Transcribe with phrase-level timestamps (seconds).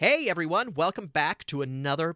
[0.00, 0.74] Hey, everyone.
[0.74, 2.14] Welcome back to another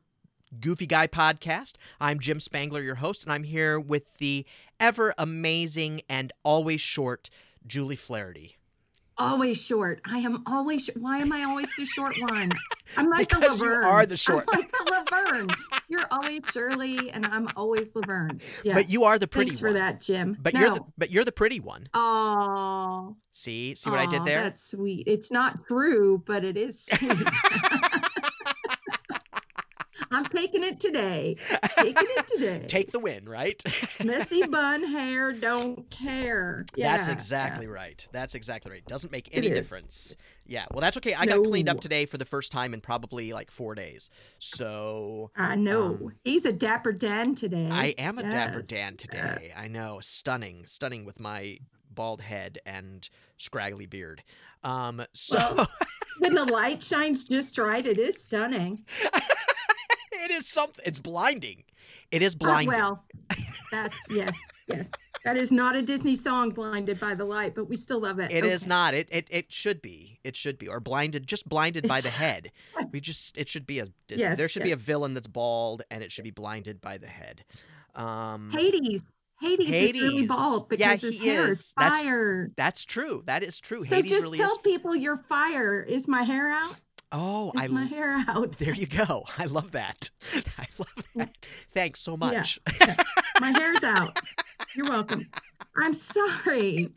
[0.61, 1.73] Goofy Guy podcast.
[2.01, 4.47] I'm Jim Spangler, your host, and I'm here with the
[4.79, 7.29] ever amazing and always short
[7.67, 8.57] Julie Flaherty.
[9.31, 10.01] Always short.
[10.05, 10.85] I am always.
[10.85, 12.51] Sh- Why am I always the short one?
[12.97, 15.49] I'm like Because the you are the short- I'm like the Laverne.
[15.89, 18.41] You're always Shirley, and I'm always Laverne.
[18.65, 18.75] Yeah.
[18.75, 20.37] But you are the pretty Thanks for that, Jim.
[20.41, 20.61] But no.
[20.61, 21.89] you're the but you're the pretty one.
[21.95, 24.43] Oh, See, see what I did there?
[24.43, 25.05] That's sweet.
[25.07, 27.01] It's not true, but it is sweet.
[30.13, 31.37] I'm taking it today.
[31.77, 32.65] Taking it today.
[32.69, 33.63] Take the win, right?
[34.05, 36.65] Messy bun hair, don't care.
[36.77, 38.07] Yeah, that's Yeah, exactly right.
[38.13, 38.85] That's exactly right.
[38.87, 40.17] Doesn't make any difference.
[40.47, 40.67] Yeah.
[40.71, 41.15] Well, that's okay.
[41.15, 44.11] I got cleaned up today for the first time in probably like four days.
[44.39, 45.31] So.
[45.37, 45.85] I know.
[45.87, 47.69] Um, He's a dapper Dan today.
[47.71, 49.53] I am a dapper Dan today.
[49.57, 51.59] I know, stunning, stunning with my
[51.91, 54.23] bald head and scraggly beard.
[54.65, 55.69] Um, so Well-
[56.19, 58.85] when the light shines just right, it is stunning.
[60.25, 60.83] it is something.
[60.87, 61.65] It's blinding.
[62.11, 62.69] It is Uh, blinding.
[62.69, 63.05] well,
[63.71, 64.37] that's yes,
[64.69, 64.89] yes.
[65.25, 68.31] That is not a Disney song, "Blinded by the Light," but we still love it.
[68.33, 68.69] It is Okay.
[68.69, 68.95] not.
[68.95, 70.19] It, it it should be.
[70.25, 70.69] It should be.
[70.69, 72.51] Or blinded, just blinded by the head.
[72.91, 73.37] We just.
[73.39, 73.87] It should be a.
[74.09, 74.25] Disney.
[74.25, 77.07] Yes, there should be a villain that's bald, and it should be blinded by the
[77.07, 77.45] head.
[77.95, 79.03] Um, Hades.
[79.41, 80.29] Hades, is really Hades.
[80.29, 81.59] bald Yeah, because his he hair is.
[81.61, 82.51] is fire.
[82.57, 83.23] that's true.
[83.27, 83.83] That is true.
[83.83, 84.59] So Hades just really tell is.
[84.59, 85.83] people you're fire.
[85.83, 86.77] Is my hair out?
[87.15, 87.69] Oh, I.
[87.69, 88.53] my hair out?
[88.53, 89.25] There you go.
[89.37, 90.11] I love that.
[90.59, 91.05] I love mm.
[91.17, 91.37] that.
[91.73, 92.59] Thanks so much.
[93.39, 94.19] My hair's out.
[94.75, 95.29] You're welcome.
[95.77, 96.89] I'm sorry.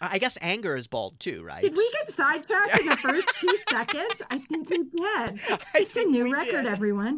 [0.00, 1.62] I guess anger is bald too, right?
[1.62, 4.22] Did we get sidetracked in the first two seconds?
[4.30, 5.40] I think we did.
[5.74, 6.66] It's a new record, did.
[6.66, 7.16] everyone.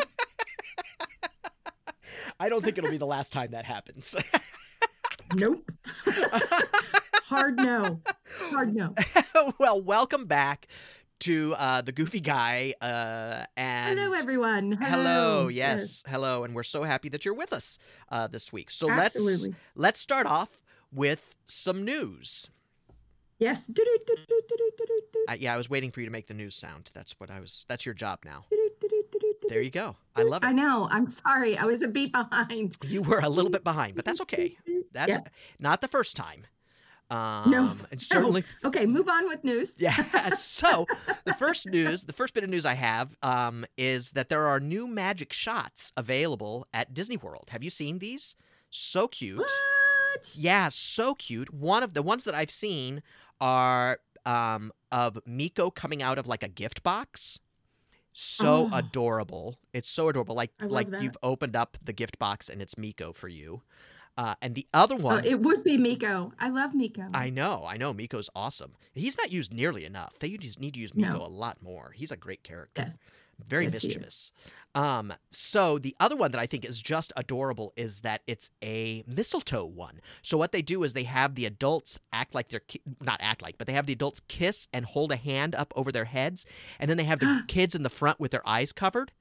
[2.39, 4.17] I don't think it'll be the last time that happens.
[5.35, 5.71] Nope.
[7.25, 8.01] Hard no.
[8.51, 8.95] Hard no.
[9.59, 10.67] well, welcome back
[11.23, 12.75] to uh, the Goofy Guy.
[12.81, 14.73] Uh, and Hello, everyone.
[14.73, 17.79] Hello, yes, hello, and we're so happy that you're with us
[18.11, 18.71] uh, this week.
[18.71, 19.17] So let's
[19.77, 20.51] let's start off
[20.93, 22.51] with some news.
[23.39, 23.69] Yes.
[25.29, 26.91] Uh, yeah, I was waiting for you to make the news sound.
[26.95, 27.65] That's what I was.
[27.69, 28.45] That's your job now.
[29.49, 29.97] There you go.
[30.17, 30.47] I love it.
[30.47, 30.89] I know.
[30.91, 31.57] I'm sorry.
[31.57, 32.77] I was a beat behind.
[32.85, 34.57] You were a little bit behind, but that's okay.
[34.93, 35.21] That's Yeah.
[35.59, 36.47] not the first time.
[37.13, 39.75] Um, No, and certainly Okay, move on with news.
[39.79, 40.31] Yeah.
[40.35, 40.87] So
[41.25, 44.59] the first news, the first bit of news I have, um, is that there are
[44.61, 47.49] new magic shots available at Disney World.
[47.51, 48.37] Have you seen these?
[48.71, 49.39] So cute.
[49.39, 50.35] What?
[50.35, 51.53] Yeah, so cute.
[51.53, 53.03] One of the ones that I've seen
[53.41, 57.39] are um, of Meeko coming out of like a gift box.
[58.13, 58.77] So Oh.
[58.77, 59.59] adorable.
[59.73, 60.35] It's so adorable.
[60.35, 61.03] Like like that.
[61.03, 63.63] you've opened up the gift box and it's Meeko for you.
[64.17, 66.33] Uh, and the other Oh, one, it would be Meeko.
[66.39, 67.09] I love Meeko.
[67.15, 67.95] I know, I know.
[67.95, 68.73] Meeko's awesome.
[68.95, 70.13] He's not used nearly enough.
[70.21, 71.09] They just need to use No.
[71.15, 71.93] Meeko a lot more.
[71.95, 72.83] He's a great character.
[72.87, 72.99] Yes.
[73.49, 74.33] Very Yes, mischievous.
[74.75, 79.03] Um, so the other one that I think is just adorable is that it's a
[79.07, 80.01] mistletoe one.
[80.23, 83.43] So what they do is they have the adults act like they're ki- not act
[83.43, 86.45] like, but they have the adults kiss and hold a hand up over their heads,
[86.79, 89.13] and then they have the kids in the front with their eyes covered,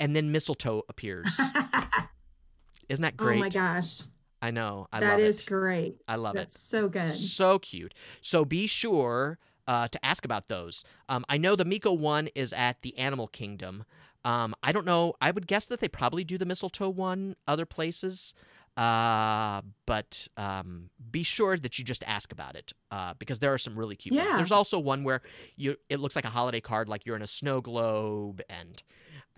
[0.00, 1.38] and then mistletoe appears.
[2.88, 3.36] Isn't that great?
[3.36, 4.02] oh my gosh.
[4.44, 4.88] I know.
[4.92, 5.46] I that is it.
[5.46, 5.96] great.
[6.06, 6.40] I love it.
[6.40, 7.14] That's so good.
[7.14, 7.94] So cute.
[8.20, 10.84] So be sure uh, to ask about those.
[11.08, 13.86] Um, I know the Meeko one is at the Animal Kingdom.
[14.22, 15.14] Um, I don't know.
[15.18, 18.34] I would guess that they probably do the mistletoe one other places.
[18.76, 23.58] Uh, but um, be sure that you just ask about it uh, because there are
[23.58, 24.30] some really cute ones.
[24.32, 25.22] There's also one where
[25.56, 28.82] you it looks like a holiday card, like you're in a snow globe, and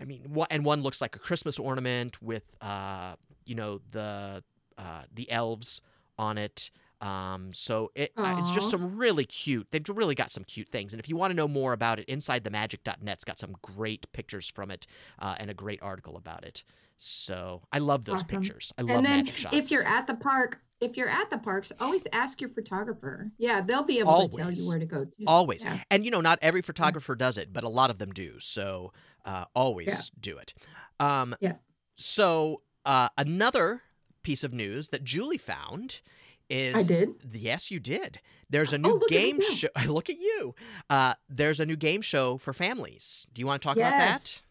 [0.01, 3.13] I mean, and one looks like a Christmas ornament with uh,
[3.47, 4.43] you know, the
[4.77, 5.81] uh, the elves
[6.17, 6.71] on it.
[6.99, 9.67] Um, so it, uh, it's just some really cute.
[9.69, 10.93] They've really got some cute things.
[10.93, 14.71] And if you want to know more about it, InsideTheMagic.net's got some great pictures from
[14.71, 14.87] it
[15.19, 16.63] uh, and a great article about it.
[16.97, 18.27] So I love those Awesome.
[18.39, 18.73] pictures.
[18.79, 19.55] I love and then magic shots.
[19.55, 23.31] if you're at the park, if you're at the parks, always ask your photographer.
[23.37, 25.11] Yeah, they'll be able to tell you where to go to.
[25.27, 25.83] always, Yeah.
[25.91, 28.39] and you know, not every photographer does it, but a lot of them do.
[28.39, 28.91] So
[29.23, 30.01] uh, always Yeah.
[30.19, 30.55] do it.
[30.99, 31.57] Um, Yeah.
[31.95, 33.83] So uh, another
[34.23, 36.01] piece of news that Julie found
[36.49, 37.09] is I did.
[37.33, 38.19] Yes, you did.
[38.49, 39.67] There's a Oh, new me game show.
[39.87, 40.55] Look at you.
[40.89, 43.27] Uh, there's a new game show for families.
[43.33, 44.21] Do you want to talk about that?
[44.23, 44.41] Yes.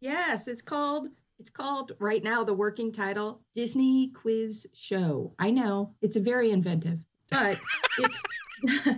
[0.00, 1.08] Yes, it's called
[1.40, 5.32] it's called right now the working title Disney Quiz Show.
[5.38, 6.98] I know it's a very inventive,
[7.30, 7.58] but
[7.98, 8.22] it's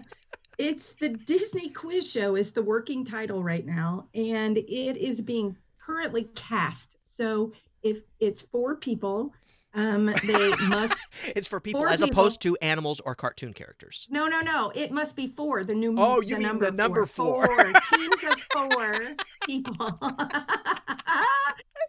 [0.58, 5.56] it's the Disney Quiz Show is the working title right now, and it is being
[5.84, 6.96] currently cast.
[7.06, 7.52] So
[7.82, 9.32] if it's four people,
[9.76, 10.96] Um, they must.
[11.36, 12.12] it's for people Four as people.
[12.12, 14.08] opposed to animals or cartoon characters.
[14.10, 14.72] No, no, no.
[14.74, 15.62] It must be four.
[15.64, 15.94] The new.
[15.98, 17.46] Oh, you the mean number the number four.
[17.46, 17.72] four.
[17.92, 18.94] Teams of four
[19.44, 19.98] people.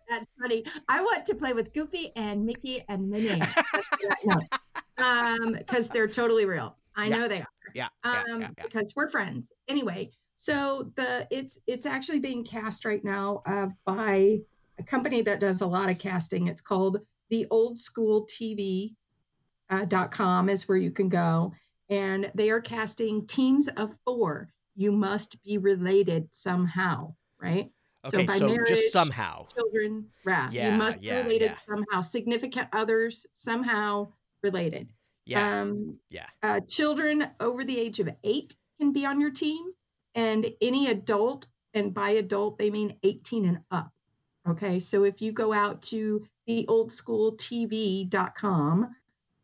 [0.10, 0.64] That's funny.
[0.88, 3.42] I want to play with Goofy and Mickey and Minnie.
[4.26, 4.40] no,
[4.98, 6.76] um, because they're totally real.
[6.96, 7.18] I Yeah.
[7.18, 7.48] know they are.
[7.74, 8.64] Yeah, yeah, um, yeah, yeah.
[8.64, 9.46] because we're friends.
[9.68, 14.40] Anyway, so the it's it's actually being cast right now uh, by
[14.80, 16.48] a company that does a lot of casting.
[16.48, 18.94] It's called the Old School TV
[19.70, 21.54] uh, dot com is where you can go,
[21.90, 24.50] and they are casting teams of four.
[24.76, 27.70] You must be related somehow, right?
[28.10, 29.48] So Okay, by so, marriage, just somehow.
[29.54, 31.58] Children, yeah, Yeah, you must yeah, be related yeah.
[31.76, 32.02] somehow.
[32.02, 34.08] Significant others somehow
[34.44, 34.94] related.
[35.26, 36.28] Yeah, Um, yeah.
[36.44, 39.72] uh, children over the age of eight can be on your team,
[40.16, 43.92] and any adult, and by adult, they mean 18 and up.
[44.48, 48.96] Okay, so if you go out to the oldschooltv.com,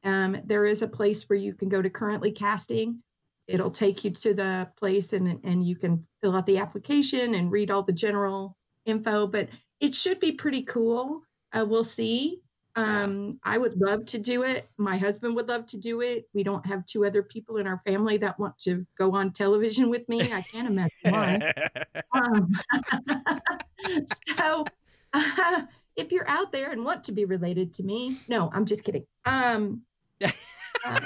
[0.05, 3.01] um, there is a place where you can go to currently casting.
[3.47, 7.51] It'll take you to the place and, and you can fill out the application and
[7.51, 11.21] read all the general info, but it should be pretty cool.
[11.51, 12.41] Uh, we'll see.
[12.75, 14.67] Um, I would love to do it.
[14.77, 16.27] My husband would love to do it.
[16.33, 19.89] We don't have two other people in our family that want to go on television
[19.89, 20.33] with me.
[20.33, 21.53] I can't imagine why.
[22.15, 22.51] Um,
[24.37, 24.63] so,
[25.13, 25.63] uh,
[25.95, 29.05] if you're out there and want to be related to me, no, I'm just kidding.
[29.25, 29.81] Um,
[30.85, 30.99] uh,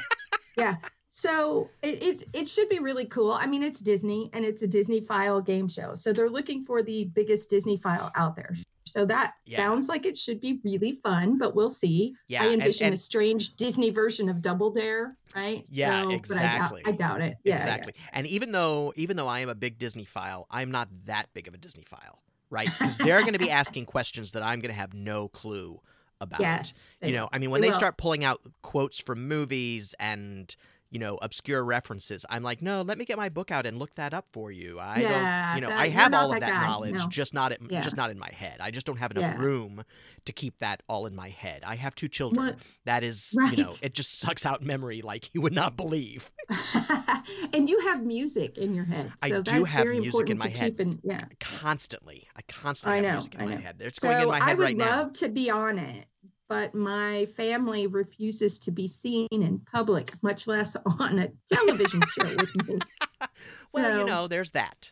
[0.57, 0.75] yeah.
[1.09, 3.31] So it, it it should be really cool.
[3.31, 5.95] I mean, it's Disney and it's a Disneyphile game show.
[5.95, 8.55] So they're looking for the biggest Disneyphile out there.
[8.85, 9.57] So that Yeah.
[9.57, 12.15] sounds like it should be really fun, but we'll see.
[12.27, 15.65] yeah, I envision and- a strange Disney version of Double Dare, right?
[15.69, 16.81] Yeah, So, but I doubt- exactly.
[16.85, 17.37] I doubt, it.
[17.43, 17.55] Yeah, yeah.
[17.55, 17.93] exactly.
[18.13, 21.53] And even though even though I am a big Disneyphile, I'm not that big of
[21.55, 22.19] a Disneyphile,
[22.49, 22.69] right?
[22.77, 25.79] Because they're going to be asking questions that I'm going to have no clue
[26.21, 26.39] about.
[26.39, 26.73] Yes.
[27.01, 27.77] You know, I mean, when They they will.
[27.77, 30.55] start pulling out quotes from movies and
[30.91, 33.95] you know obscure references, I'm like, no, let me get my book out and look
[33.95, 34.79] that up for you.
[34.79, 37.07] I Yeah, don't, you know, that- I have all of that guy, knowledge, no.
[37.07, 37.81] just not at, Yeah.
[37.81, 38.57] just not in my head.
[38.61, 39.37] I just don't have enough Yeah.
[39.41, 39.83] room
[40.25, 41.63] to keep that all in my head.
[41.65, 42.45] I have two children.
[42.47, 46.31] What- That is, you know, it just sucks out memory like you would not believe.
[47.53, 49.11] and you have music in your head.
[49.21, 50.75] I So do that's have music in my head.
[50.79, 51.25] in- yeah.
[51.39, 53.61] Constantly, I constantly I have know, music in I my know.
[53.61, 53.75] head.
[53.79, 54.85] It's So going in my I head would right now.
[55.03, 56.05] love to be on it,
[56.49, 62.27] but my family refuses to be seen in public, much less on a television show
[62.35, 62.79] with me.
[63.73, 64.89] Well, you know, there's that.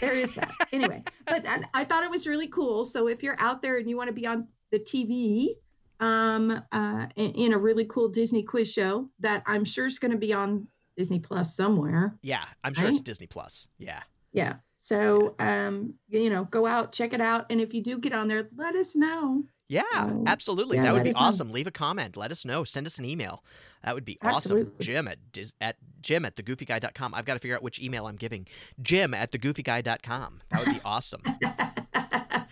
[0.00, 3.36] there is that anyway but I, I thought it was really cool so if you're
[3.40, 5.56] out there and you want to be on the tv
[5.98, 10.12] um uh in, in a really cool disney quiz show that i'm sure is going
[10.12, 10.66] to be on
[10.96, 13.66] disney plus somewhere Yeah, I'm sure it's Disney Plus.
[13.78, 14.02] Yeah.
[14.32, 18.12] yeah so um you know go out check it out and if you do get
[18.12, 20.76] on there let us know Yeah, So, absolutely.
[20.76, 21.20] yeah, that would be us know.
[21.20, 21.50] awesome.
[21.52, 22.16] Leave a comment.
[22.16, 22.62] Let us know.
[22.64, 23.42] Send us an email.
[23.84, 24.70] That would be awesome.
[24.80, 25.18] Jim at
[25.60, 27.14] at Jim at thegoofyguy.com.
[27.14, 28.46] I've got to figure out which email I'm giving.
[28.82, 30.40] Jim at thegoofyguy.com.
[30.50, 31.22] That would be awesome.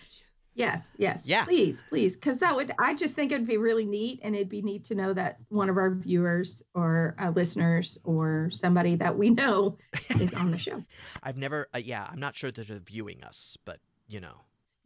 [0.53, 1.45] yes yes Yeah.
[1.45, 4.61] please please because that would i just think it'd be really neat and it'd be
[4.61, 9.29] neat to know that one of our viewers or uh, listeners or somebody that we
[9.29, 9.77] know
[10.19, 10.83] is on the show
[11.23, 11.69] I've never.
[11.73, 13.79] Uh, yeah, I'm not sure that they're viewing us, but
[14.09, 14.41] you know,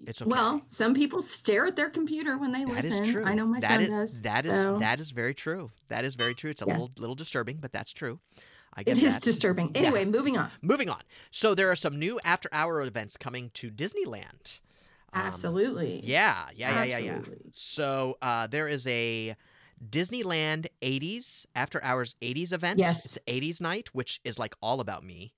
[0.07, 0.30] it's okay.
[0.31, 3.13] Well, some people stare at their computer when they That is listen.
[3.13, 3.24] true.
[3.25, 4.22] I know my That son is- does.
[4.24, 5.72] That is so that is very true.
[5.90, 6.52] That is very true.
[6.52, 6.74] It's a Yeah.
[6.74, 8.19] little little disturbing, but that's true.
[8.78, 9.22] I get it is that.
[9.22, 9.72] disturbing.
[9.74, 9.81] Yeah.
[9.84, 10.52] Anyway, moving on.
[10.62, 11.02] Moving on.
[11.31, 14.60] So there are some new after hour events coming to Disneyland.
[15.13, 16.02] Um, Absolutely.
[16.04, 17.35] Yeah, yeah, yeah, yeah, yeah.
[17.54, 19.38] So uh, there is a
[19.90, 22.80] Disneyland 80s after hours 80s event.
[22.80, 23.06] Yes.
[23.06, 25.33] It's 80s night, which is like all about me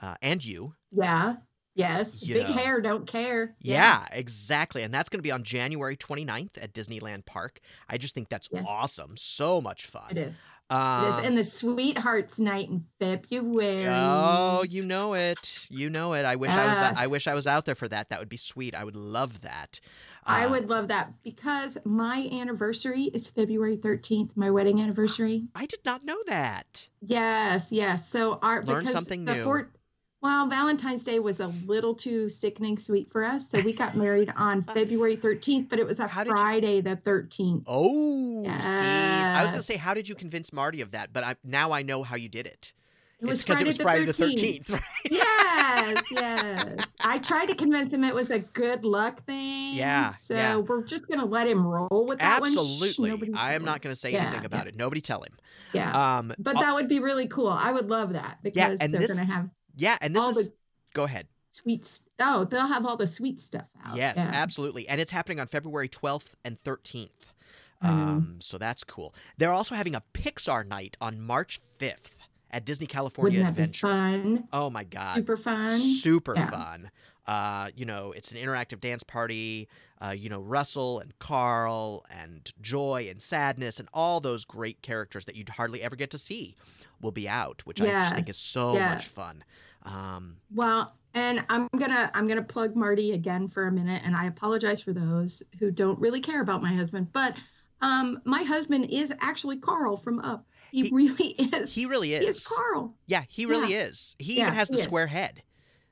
[0.00, 0.74] uh, and you.
[0.90, 1.36] Yeah.
[1.74, 2.22] Yes.
[2.22, 2.52] You Big know.
[2.54, 3.54] hair, don't care.
[3.60, 4.04] Yeah.
[4.12, 4.82] exactly.
[4.82, 7.60] And that's going to be on January 29th at Disneyland Park.
[7.88, 8.64] I just think that's Yes.
[8.68, 9.16] awesome.
[9.16, 10.16] So much fun.
[10.16, 10.36] is.
[10.70, 11.26] Um, it is.
[11.26, 13.86] And the Sweethearts night in February.
[13.88, 15.66] Oh, you know it.
[15.70, 16.24] You know it.
[16.24, 16.96] I wish I was.
[16.98, 18.08] I wish I was out there for that.
[18.08, 18.74] That would be sweet.
[18.74, 19.80] I would love that.
[20.24, 25.44] I Uh, would love that because my anniversary is February 13th, my wedding anniversary.
[25.54, 26.86] I did not know that.
[27.02, 28.08] Yes, yes.
[28.08, 29.44] So our Learn because something the new.
[29.44, 29.74] Fort-
[30.22, 34.32] well, Valentine's Day was a little too sickening sweet for us, so we got married
[34.36, 37.64] on February 13th, but it was a did you- Friday the 13th.
[37.66, 41.12] Oh, see, I was gonna say, how did you convince Marty of that?
[41.12, 42.72] But I, now I know how you did it.
[43.20, 44.06] It was because it was the Friday 13th.
[44.06, 44.82] the thirteenth, right?
[45.08, 46.86] Yes, yes.
[47.00, 49.74] I tried to convince him it was a good luck thing.
[49.76, 50.56] Yeah, So yeah.
[50.56, 52.50] we're just gonna let him roll with that one.
[52.50, 53.32] Absolutely.
[53.36, 54.70] I am not going to say Yeah, anything about yeah.
[54.70, 54.76] it.
[54.76, 55.34] Nobody tell him.
[55.72, 56.18] Yeah.
[56.18, 57.48] Um, but uh, that would be really cool.
[57.48, 60.48] I would love that because they're this- gonna have yeah, and this all is.
[60.48, 60.52] the
[60.94, 61.26] Go ahead.
[61.50, 61.82] sweet.
[61.84, 63.96] s- Oh, they'll have all the sweet stuff out.
[63.96, 64.30] Yes, yeah.
[64.32, 67.32] absolutely, and it's happening on February twelfth and thirteenth.
[67.80, 69.12] Um, so that's cool.
[69.38, 72.12] They're also having a Pixar night on March 5th
[72.52, 73.86] at Disney California Wouldn't Adventure.
[73.88, 74.48] fun?
[74.52, 75.16] Oh my god.
[75.16, 75.80] Super fun.
[75.80, 76.48] Super Yeah.
[76.50, 76.90] fun.
[77.26, 79.68] Uh, you know, it's an interactive dance party.
[80.00, 85.24] Uh, you know, Russell and Carl and Joy and Sadness and all those great characters
[85.24, 86.54] that you'd hardly ever get to see
[87.02, 88.94] will be out, which I just think is so Yeah.
[88.94, 89.44] much fun.
[89.82, 94.26] Um, Well, and I'm gonna I'm gonna plug Marty again for a minute, and I
[94.26, 97.36] apologize for those who don't really care about my husband, but
[97.80, 100.46] um, my husband is actually Carl from Up.
[100.70, 101.74] He, He- really is.
[101.74, 102.36] he really He is.
[102.36, 102.94] is Carl.
[103.06, 104.14] Yeah, he really is.
[104.18, 104.86] He even Yeah, has the he is.
[104.86, 105.42] square head.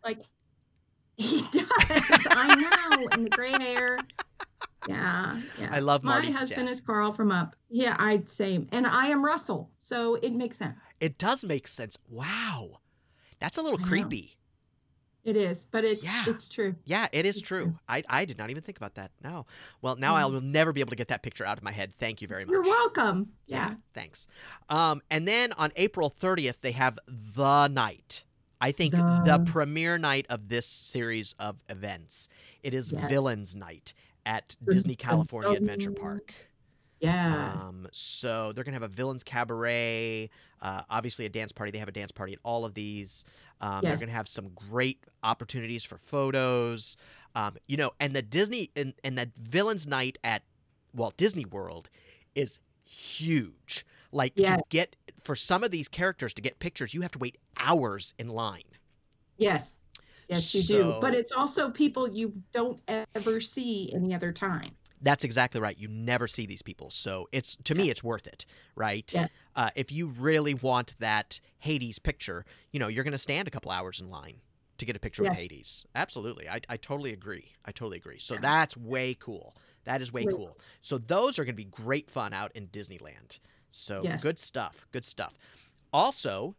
[0.04, 0.18] Like
[1.16, 1.66] he does.
[2.30, 2.54] I
[2.94, 3.98] know, and the gray hair.
[4.88, 5.68] Yeah, yeah.
[5.70, 7.54] I love my Marty to husband is Carl from Up.
[7.68, 10.76] Yeah, I'd same, and I am Russell, so it makes sense.
[11.00, 11.96] It does make sense.
[12.08, 12.80] Wow.
[13.40, 13.88] That's a little I know.
[13.88, 14.36] creepy.
[15.22, 16.24] It is, but it's Yeah.
[16.26, 16.74] it's true.
[16.86, 17.64] Yeah, it is true.
[17.64, 17.78] true.
[17.88, 19.10] I, I did not even think about that.
[19.22, 19.44] No.
[19.82, 20.32] Well, now I Mhm.
[20.32, 21.94] will never be able to get that picture out of my head.
[21.98, 22.52] Thank you very much.
[22.52, 23.30] You're welcome.
[23.46, 23.74] Yeah.
[23.92, 24.26] Thanks.
[24.70, 28.24] Um, and then on April 30th, they have the night.
[28.62, 32.28] I think the, The- premiere night of this series of events.
[32.62, 33.08] It is Yes.
[33.10, 33.92] Villains Night
[34.26, 35.92] at Disney California Adventure.
[35.92, 36.34] Park.
[37.00, 37.54] Yeah.
[37.58, 40.28] Um, so they're gonna have a villains cabaret,
[40.60, 41.70] uh, obviously a dance party.
[41.70, 43.24] They have a dance party at all of these.
[43.62, 46.96] Um, They're gonna have some great opportunities for photos.
[47.34, 50.42] Um, you know, and the Disney and, and the villains night at
[50.94, 51.88] Walt Disney World
[52.34, 53.86] is huge.
[54.12, 57.38] Like to get for some of these characters to get pictures, you have to wait
[57.56, 58.64] hours in line.
[59.36, 59.76] Yes.
[60.30, 60.94] Yes, you do.
[61.00, 62.80] But it's also people you don't
[63.14, 64.76] ever see any other time.
[65.02, 65.76] That's exactly right.
[65.78, 68.44] You never see these people, so it's to me it's worth it,
[68.76, 69.10] right?
[69.14, 69.28] Yeah.
[69.56, 73.50] Uh, if you really want that Hades picture, you know you're going to stand a
[73.50, 74.36] couple hours in line
[74.76, 75.32] to get a picture Yes.
[75.32, 75.86] of Hades.
[75.94, 77.52] Absolutely, I, I totally agree.
[77.64, 78.18] I totally agree.
[78.18, 78.40] So Yeah.
[78.42, 79.56] that's way cool.
[79.84, 80.58] That is way Way cool.
[80.82, 83.38] So those are going to be great fun out in Disneyland.
[83.70, 84.22] So Yes.
[84.22, 84.86] good stuff.
[84.92, 85.32] Good stuff.
[85.94, 86.54] Also,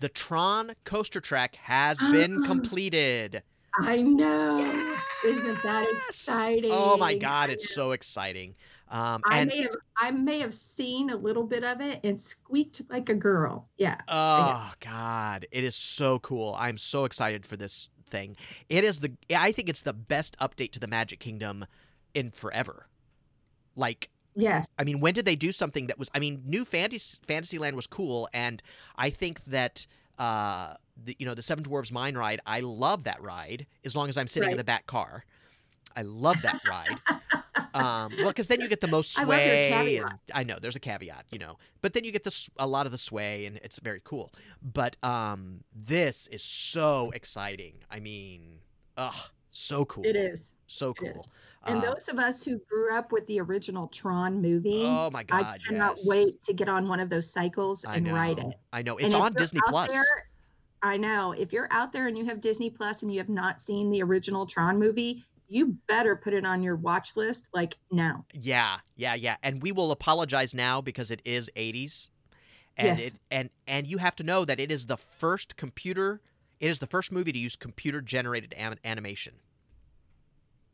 [0.00, 3.42] the Tron coaster track has been completed.
[3.78, 4.96] I know.
[5.24, 6.72] Isn't that exciting?
[6.72, 8.54] Oh my god, it's so exciting.
[8.88, 12.20] Um, I and may have I may have seen a little bit of it and
[12.20, 13.68] squeaked like a girl.
[13.76, 13.98] Yeah.
[14.08, 16.56] Oh God, it is so cool.
[16.58, 18.36] I'm so excited for this thing.
[18.68, 21.66] It is the I think it's the best update to the Magic Kingdom
[22.14, 22.88] in forever.
[23.76, 24.68] Like Yes.
[24.78, 27.86] I mean, when did they do something that was I mean, New Fantasy Fantasyland was
[27.86, 28.62] cool and
[28.96, 29.86] I think that
[30.18, 34.08] uh the, you know, the Seven Dwarves Mine ride, I love that ride as long
[34.08, 35.24] as I'm sitting in the back car.
[35.96, 36.98] I love that ride.
[37.74, 39.70] um, well, because then you get the most I sway.
[39.72, 40.10] caveat.
[40.10, 42.86] and, I know there's a caveat, you know, but then you get this a lot
[42.86, 44.32] of the sway, and it's very cool.
[44.62, 47.74] But um, this is so exciting.
[47.90, 48.60] I mean,
[48.96, 50.04] ugh, so cool.
[50.04, 50.52] It is.
[50.66, 51.08] so cool.
[51.08, 51.22] is.
[51.66, 55.22] And Uh, those of us who grew up with the original Tron movie, oh my
[55.22, 56.06] god, I cannot yes.
[56.06, 58.46] wait to get on one of those cycles and ride it.
[58.72, 58.96] I know.
[58.96, 59.90] And It's if on Disney Plus.
[59.90, 60.26] there-
[60.82, 61.32] I know.
[61.32, 64.02] If you're out there and you have Disney Plus and you have not seen the
[64.02, 68.24] original Tron movie, you better put it on your watch list like now.
[68.32, 69.36] Yeah, yeah, yeah.
[69.42, 72.08] And we will apologize now because it is 80s.
[72.78, 73.12] And Yes.
[73.12, 76.22] it and and you have to know that it is the first computer
[76.60, 79.34] it is the first movie to use computer generated am- animation.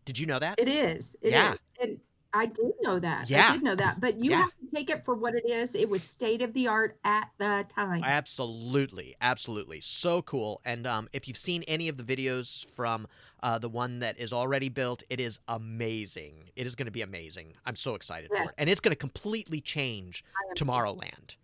[0.06, 0.58] Did you know that?
[0.58, 1.14] It is.
[1.20, 1.32] It is.
[1.32, 1.54] Yeah.
[1.82, 2.00] And
[2.32, 3.28] I did know that.
[3.28, 3.48] Yeah.
[3.48, 4.00] I did know that.
[4.00, 4.42] But you Yeah.
[4.42, 5.74] have to take it for what it is.
[5.74, 8.02] It was state of the art at the time.
[8.04, 10.60] Absolutely, absolutely, so cool.
[10.64, 13.06] And um, if you've seen any of the videos from
[13.42, 16.50] uh, the one that is already built, it is amazing.
[16.56, 17.54] It is going to be amazing.
[17.64, 20.24] I'm so excited for it, and it's going to completely change
[20.56, 21.36] Tomorrowland.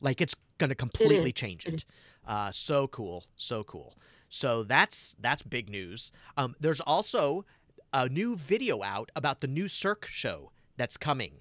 [0.00, 1.34] Like it's going to completely is.
[1.34, 1.84] change It it.
[2.26, 3.96] Uh, so cool, so cool.
[4.28, 6.10] So that's that's big news.
[6.38, 7.44] Um, there's also
[7.92, 11.40] a new video out about the new Cirque show that's coming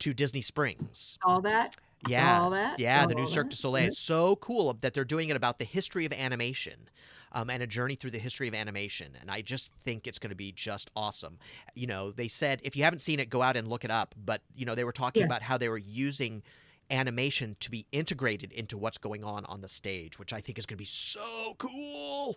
[0.00, 1.18] to Disney Springs.
[1.24, 1.76] All that.
[2.08, 2.78] Yeah, Saw that.
[2.80, 3.50] yeah, the new Cirque that.
[3.50, 3.86] du Soleil.
[3.88, 6.88] It's so cool that they're doing it about the history of animation.
[7.32, 9.16] Um, and a journey through the history of animation.
[9.20, 11.38] And I just think it's going to be just awesome.
[11.76, 14.16] You know, they said if you haven't seen it, go out and look it up.
[14.24, 15.26] But, you know, they were talking Yeah.
[15.26, 16.42] about how they were using
[16.90, 20.66] animation to be integrated into what's going on on the stage, which I think is
[20.66, 22.36] going to be so cool.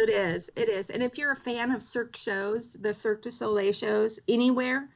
[0.00, 0.50] It is.
[0.56, 0.88] It is.
[0.88, 4.88] And if you're a fan of Cirque shows, the Cirque du Soleil shows anywhere,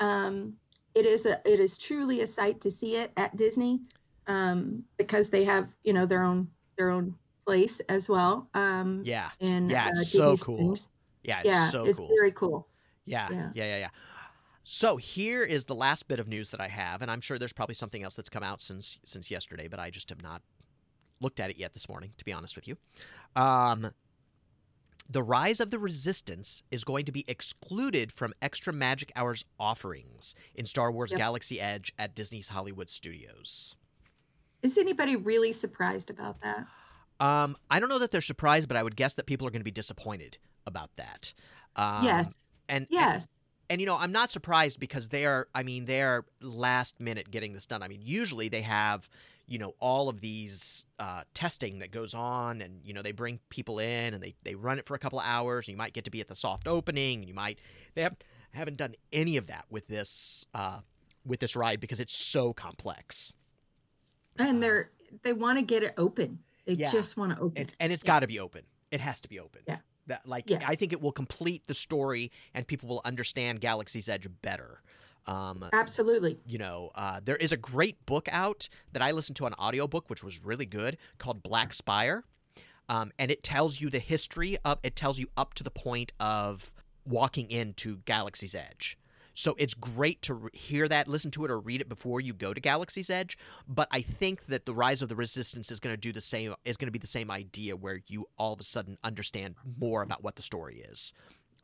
[0.00, 0.54] um,
[0.96, 3.80] it is a it is truly a sight to see it at Disney
[4.26, 7.14] um, because they have you know their own their own
[7.46, 8.50] place as well.
[8.54, 9.30] Um, Yeah.
[9.38, 10.58] in Yeah, uh, it's so cool.
[10.58, 10.88] Springs.
[11.22, 12.08] Yeah, it's Yeah, so it's cool.
[12.08, 12.68] very cool.
[13.06, 13.64] Yeah, yeah, Yeah.
[13.64, 13.88] yeah, yeah,
[14.64, 17.52] So here is the last bit of news that I have, and I'm sure there's
[17.52, 20.42] probably something else that's come out since since yesterday, but I just have not
[21.20, 22.76] looked at it yet this morning, to be honest with you.
[23.36, 23.92] Um,
[25.08, 30.34] The Rise of the Resistance is going to be excluded from Extra Magic Hours offerings
[30.54, 31.18] in Star Wars Yep.
[31.18, 33.74] Galaxy Edge at Disney's Hollywood Studios.
[34.62, 36.66] Is anybody really surprised about that?
[37.20, 39.60] Um, I don't know that they're surprised, but I would guess that people are going
[39.60, 40.36] to be disappointed
[40.66, 41.32] about that.
[41.74, 42.26] Um, yes.
[42.68, 43.26] And, and Yes.
[43.70, 47.52] and you know i'm not surprised because they are i mean they're last minute getting
[47.54, 49.08] this done i mean usually they have
[49.48, 53.40] you know all of these uh, testing that goes on and you know they bring
[53.48, 55.92] people in and they, they run it for a couple of hours and you might
[55.94, 57.58] get to be at the soft opening and you might
[57.94, 58.14] they have,
[58.52, 60.78] haven't done any of that with this uh,
[61.24, 63.32] with this ride because it's so complex
[64.38, 64.90] and they're
[65.22, 66.38] they want to get it open.
[66.66, 66.90] They Yeah.
[66.90, 67.62] just want to open.
[67.62, 68.08] it's and it's Yeah.
[68.14, 69.78] got to be open it has to be open Yeah.
[70.06, 70.60] that like Yeah.
[70.66, 74.82] i think it will complete the story and people will understand galaxy's edge better
[75.26, 76.38] um, Absolutely.
[76.46, 80.08] you know uh, there is a great book out that i listened to on audiobook
[80.08, 82.24] which was really good called black spire.
[82.90, 86.12] Um, and it tells you the history of it tells you up to the point
[86.18, 86.72] of
[87.04, 88.96] walking into galaxy's edge.
[89.34, 92.32] So it's great to re- hear that listen to it or read it before you
[92.32, 93.36] go to galaxy's edge.
[93.68, 96.54] But i think that the rise of the resistance is going to do the same
[96.64, 100.02] is going to be the same idea where you all of a sudden understand more
[100.02, 101.12] about what the story is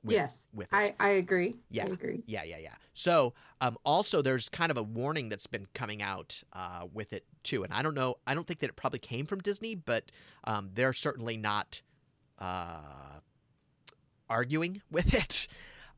[0.05, 0.47] with, yes.
[0.55, 0.77] with it.
[0.77, 1.57] I I agree.
[1.71, 1.85] Yeah.
[1.85, 2.23] I agree.
[2.27, 2.75] Yeah, yeah, yeah.
[2.93, 7.25] So, um, also, there's kind of a warning that's been coming out uh, with it
[7.43, 8.17] too, and I don't know.
[8.27, 10.13] I don't think that it probably came from Disney, but
[10.45, 11.81] um, they're certainly not
[12.39, 13.21] uh,
[14.29, 15.49] arguing with it.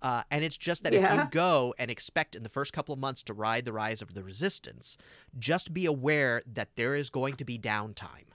[0.02, 2.98] Uh, and it's just that if you go and expect in the first couple of
[2.98, 4.96] months to ride the rise of the resistance,
[5.38, 8.26] just be aware that there is going to be downtime.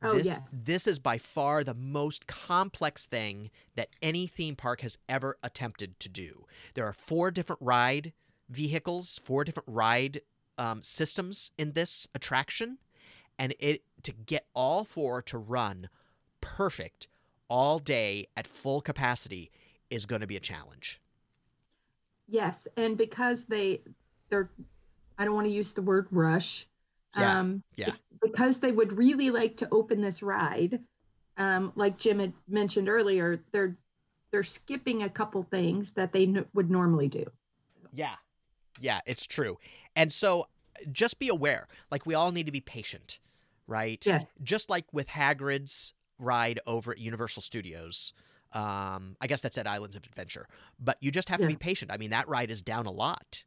[0.00, 0.40] Oh, this, yes.
[0.52, 5.98] this is by far the most complex thing that any theme park has ever attempted
[6.00, 6.44] to do.
[6.74, 8.12] There are four different ride
[8.48, 10.20] vehicles, four different ride
[10.56, 12.78] um, systems in this attraction,
[13.38, 15.88] and it to get all four to run
[16.40, 17.08] perfect
[17.48, 19.50] all day at full capacity
[19.90, 21.00] is going to be a challenge.
[22.28, 23.80] Yes, and because they
[24.28, 24.50] they're
[25.18, 26.67] I don't want to use the word rush.
[27.16, 27.92] Yeah, Um yeah.
[28.22, 30.80] because they would really like to open this ride.
[31.36, 33.76] Um like Jim had mentioned earlier, they're
[34.30, 37.24] they're skipping a couple things that they n- would normally do.
[37.92, 38.16] Yeah.
[38.80, 39.58] Yeah, it's true.
[39.96, 40.48] And so
[40.92, 41.66] just be aware.
[41.90, 43.18] Like we all need to be patient,
[43.66, 44.04] right?
[44.06, 44.26] Yes.
[44.42, 48.12] Just like with Hagrid's ride over at Universal Studios.
[48.52, 50.46] Um, I guess that's at Islands of Adventure.
[50.78, 51.90] But you just have to be patient.
[51.92, 53.44] I mean, that ride is down a lot.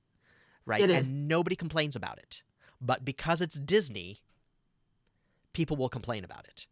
[0.66, 0.82] Right?
[0.82, 2.44] It and nobody complains about it.
[2.82, 4.20] But because it's Disney,
[5.54, 6.68] people will complain about it.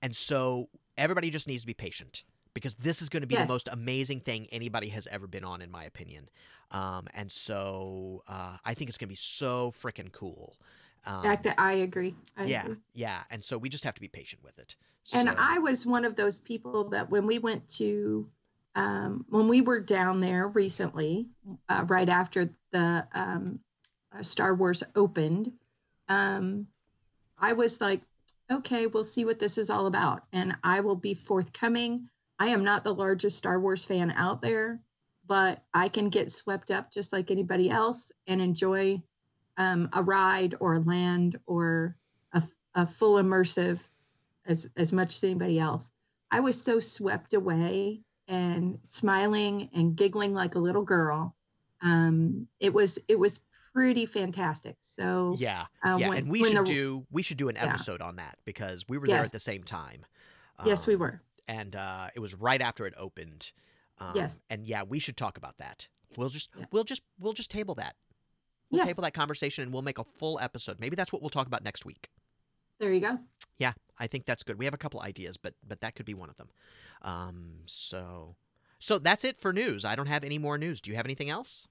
[0.00, 3.46] And so everybody just needs to be patient because this is going to be Yes.
[3.46, 6.28] the most amazing thing anybody has ever been on, in my opinion.
[6.70, 10.56] Um, and so uh, I think it's going to be so freaking cool.
[11.06, 12.14] Um, Fact that I agree.
[12.36, 12.76] I yeah, agree.
[12.94, 13.22] yeah.
[13.30, 14.76] And so we just have to be patient with it.
[15.14, 18.28] And I was one of those people that when we went to,
[18.74, 21.26] um, when we were down there recently,
[21.68, 23.58] uh, right after the um,
[24.16, 25.52] uh, Star Wars opened,
[26.08, 26.66] um,
[27.38, 28.00] I was like,
[28.50, 30.24] okay, we'll see what this is all about.
[30.32, 32.08] And I will be forthcoming.
[32.38, 34.80] I am not the largest Star Wars fan out there,
[35.26, 39.02] but I can get swept up just like anybody else and enjoy
[39.56, 41.96] um, a ride or a land or
[42.32, 42.42] a,
[42.74, 43.78] a full immersive
[44.46, 45.90] as as much as anybody else.
[46.30, 51.34] I was so swept away and smiling and giggling like a little girl.
[51.82, 53.40] Um, it was it was
[53.72, 54.76] pretty fantastic.
[54.80, 56.08] So yeah, uh, yeah.
[56.08, 57.66] when- and we should the- do we should do an Yeah.
[57.66, 60.04] episode on that because we were there at the same time.
[60.64, 61.22] yes, we Um, were.
[61.48, 63.52] and uh, it was right after it opened.
[63.98, 64.38] Um, Yes.
[64.50, 65.88] And yeah, we should talk about that.
[66.16, 66.66] We'll just Yeah.
[66.72, 67.96] we'll just we'll just table that.
[68.70, 68.88] We'll Yes.
[68.88, 70.78] table that conversation and we'll make a full episode.
[70.80, 72.10] Maybe that's what we'll talk about next week.
[72.78, 73.18] There you go.
[73.58, 74.58] Yeah, I think that's good.
[74.58, 76.48] We have a couple ideas, but but that could be one of them.
[77.02, 78.36] Um, so
[78.78, 79.84] so that's it for news.
[79.84, 80.80] I don't have any more news.
[80.80, 81.68] Do you have anything else?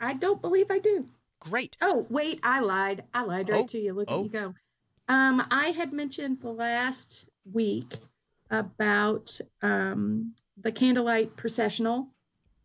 [0.00, 1.08] I don't believe I do.
[1.44, 1.76] Great.
[1.80, 3.04] Oh, wait, I lied.
[3.12, 3.92] I lied right Oh, to you.
[3.92, 4.18] Look oh.
[4.20, 4.54] at you go.
[5.08, 7.96] Um, I had mentioned last week
[8.50, 12.08] about um, the candlelight processional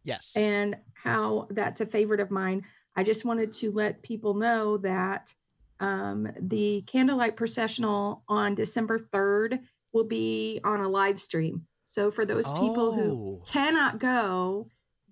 [0.04, 0.34] Yes.
[0.36, 2.64] and how that's a favorite of mine.
[2.96, 5.34] I just wanted to let people know that
[5.82, 9.60] um, the candlelight processional on December 3rd
[9.94, 11.66] will be on a live stream.
[11.88, 13.44] So for those people who Oh.
[13.48, 14.68] cannot go,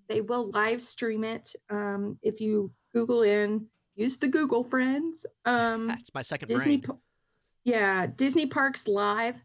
[0.08, 1.54] they will live stream it.
[1.70, 5.26] Um, if you Google in, use the Google friends.
[5.46, 6.98] Um, That's my second Disney, brain.
[7.64, 9.36] Yeah, Disney Parks Live,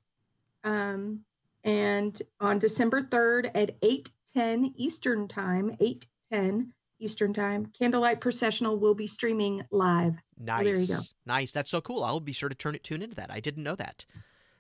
[0.65, 1.21] um,
[1.65, 8.79] and on December third at eight ten Eastern Time, eight ten Eastern Time, Candlelight Processional
[8.79, 10.15] will be streaming live.
[10.39, 10.65] Nice.
[10.65, 10.99] there you go.
[11.27, 11.53] Nice.
[11.53, 12.05] That's so cool.
[12.05, 13.31] I'll be sure to turn it tune into that.
[13.31, 14.05] I didn't know that.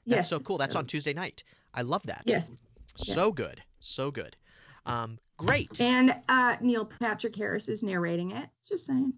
[0.06, 0.58] That's Yes, so cool.
[0.58, 1.44] That's on Tuesday night.
[1.74, 2.22] I love that.
[2.24, 2.50] Yes.
[2.96, 3.62] So good.
[3.80, 4.36] So good.
[4.84, 5.80] Um, great.
[5.80, 8.48] And uh, Neil Patrick Harris is narrating it.
[8.66, 9.12] Just saying.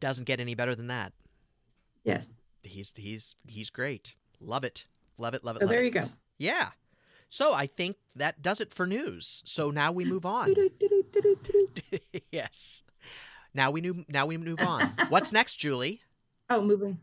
[0.00, 1.12] Doesn't get any better than that.
[2.04, 2.28] Yes.
[2.62, 4.14] He's he's he's great.
[4.40, 4.86] Love it.
[5.18, 5.44] Love it.
[5.44, 5.60] Love it.
[5.60, 5.86] So love there it.
[5.86, 6.04] you go.
[6.38, 6.70] Yeah.
[7.28, 9.42] So I think that does it for news.
[9.44, 10.54] So now we move on.
[12.32, 12.82] Yes.
[13.54, 14.04] Now we move.
[14.08, 14.92] Now we move on.
[15.08, 16.02] What's next, Julie?
[16.50, 16.98] Oh, moving.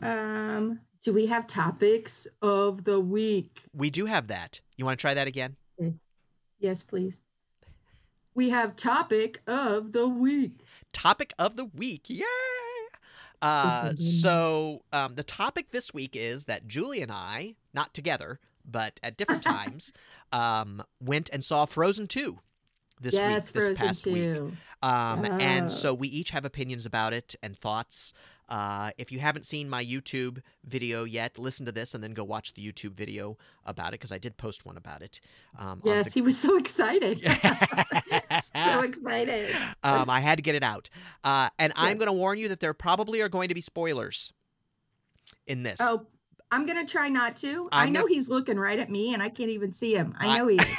[0.00, 3.62] Um, do we have topics of the week?
[3.72, 4.60] We do have that.
[4.76, 5.56] You want to try that again?
[6.58, 7.18] Yes, please.
[8.34, 10.52] We have topic of the week.
[10.92, 12.08] Topic of the week.
[12.08, 12.24] Yay!
[13.42, 19.00] Uh, so um, the topic this week is that Julie and I, not together, but
[19.02, 19.92] at different times,
[20.32, 22.38] um, went and saw Frozen 2
[23.00, 24.22] this yes, week, this Frozen past week.
[24.22, 24.52] 2.
[24.82, 25.68] Um, And Oh.
[25.68, 28.12] so we each have opinions about it and thoughts.
[28.52, 32.22] Uh, if you haven't seen my YouTube video yet, listen to this and then go
[32.22, 35.20] watch the YouTube video about it because I did post one about it.
[35.58, 37.20] Um, Yes, the- he was so excited.
[38.54, 39.56] so excited.
[39.82, 40.90] um, I had to get it out.
[41.24, 44.34] Uh, and I'm going to warn you that there probably are going to be spoilers
[45.46, 45.78] in this.
[45.80, 46.06] Oh,
[46.50, 47.70] I'm gonna try not to.
[47.72, 50.14] I'm I know gonna- he's looking right at me, and I can't even see him.
[50.18, 50.66] I I- know he is.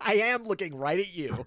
[0.00, 1.44] I am looking right at you.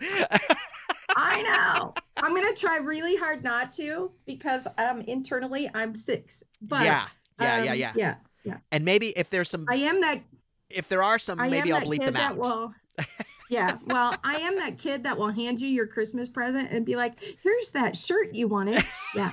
[1.16, 1.94] I know.
[2.22, 6.44] I'm gonna try really hard not to because um internally I'm six.
[6.62, 7.08] But yeah,
[7.40, 8.16] yeah, yeah, um, yeah.
[8.44, 8.58] yeah.
[8.72, 10.22] And maybe if there's some, I am that.
[10.70, 12.38] if there are some, I maybe I'll bleep them out.
[12.38, 12.74] will.
[13.52, 16.96] Yeah, well, I am that kid that will hand you your Christmas present and be
[16.96, 19.32] like, "Here's that shirt you wanted." Yeah.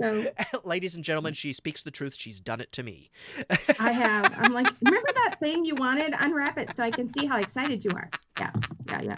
[0.00, 0.30] So
[0.64, 2.14] Ladies and gentlemen, she speaks the truth.
[2.16, 3.10] She's done it to me.
[3.80, 4.32] I have.
[4.38, 6.14] I'm like, remember that thing you wanted?
[6.18, 8.08] Unwrap it so I can see how excited you are.
[8.38, 8.52] Yeah,
[8.86, 9.16] yeah, yeah.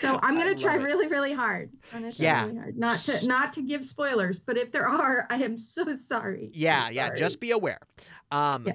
[0.00, 0.82] So I'm gonna try it.
[0.82, 1.70] really, really hard.
[1.92, 2.44] I'm gonna try Yeah.
[2.46, 2.78] really hard.
[2.78, 6.50] Not to not to give spoilers, but if there are, I am so sorry.
[6.52, 7.06] Yeah, So yeah.
[7.08, 7.18] sorry.
[7.18, 7.80] Just be aware.
[8.30, 8.74] Um, Yeah.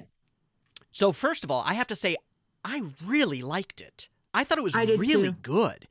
[0.90, 2.16] So first of all, I have to say,
[2.64, 4.08] I really liked it.
[4.32, 5.32] I thought it was really too.
[5.42, 5.88] good.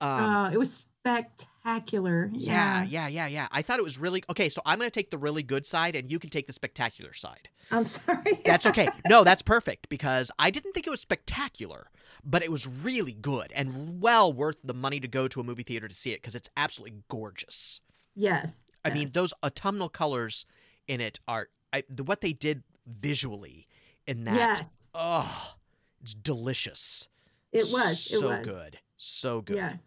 [0.00, 2.30] Um, uh, it was spectacular.
[2.32, 3.48] yeah, yeah, yeah, yeah.
[3.50, 4.48] I thought it was really okay.
[4.48, 7.12] So I'm going to take the really good side, and you can take the spectacular
[7.14, 7.48] side.
[7.70, 8.40] I'm sorry.
[8.44, 8.88] That's okay.
[9.08, 11.88] no, that's perfect because I didn't think it was spectacular,
[12.24, 15.62] but it was really good and well worth the money to go to a movie
[15.62, 17.80] theater to see it because it's absolutely gorgeous.
[18.14, 18.50] yes.
[18.84, 20.44] I mean, those autumnal colors
[20.88, 23.68] in it are I, the, what they did visually
[24.08, 24.34] in that.
[24.34, 24.62] Yes,
[24.94, 25.54] Oh,
[26.02, 27.08] it's delicious.
[27.52, 28.00] it was.
[28.00, 28.46] so it was.
[28.46, 29.56] good, so good.
[29.56, 29.80] Yes.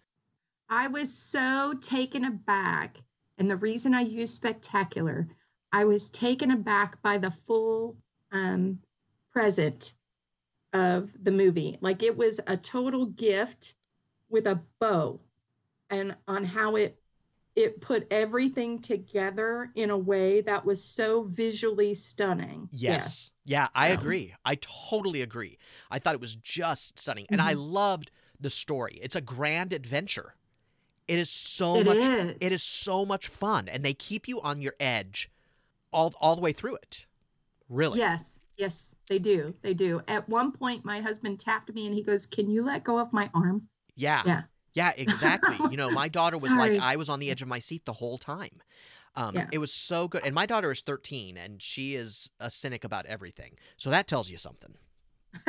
[0.69, 2.97] I was so taken aback.
[3.37, 5.27] And the reason I use spectacular,
[5.73, 7.97] I was taken aback by the full
[8.31, 8.79] um,
[9.31, 9.93] present
[10.75, 11.79] of the movie.
[11.81, 13.75] Like it was a total gift
[14.29, 15.21] with a bow
[15.89, 16.99] and on how it
[17.55, 22.69] it put everything together in a way that was so visually stunning.
[22.71, 23.31] Yes.
[23.45, 23.89] Yeah, I Yeah.
[23.89, 24.33] agree.
[24.43, 25.57] I totally agree.
[25.89, 27.27] I thought it was just stunning.
[27.31, 27.53] And I Mm-hmm.
[27.53, 28.99] loved the story.
[29.01, 30.35] It's a grand adventure.
[31.07, 32.39] It is so It much is.
[32.39, 35.29] it is so much fun and they keep you on your edge
[35.93, 37.05] all all the way through it.
[37.69, 38.07] Really.
[38.07, 39.53] Yes, yes, they do.
[39.61, 40.01] They do.
[40.07, 43.13] At one point, my husband tapped me and he goes, Can you let go of
[43.13, 43.67] my arm?
[43.95, 44.23] Yeah.
[44.25, 44.41] Yeah.
[44.73, 45.57] Yeah, exactly.
[45.71, 47.93] you know, my daughter was like I was on the edge of my seat the
[47.93, 48.61] whole time.
[49.15, 49.47] Um, Yeah.
[49.51, 50.23] It was so good.
[50.25, 53.57] And my daughter is 13 and she is a cynic about everything.
[53.77, 54.75] So that tells you something.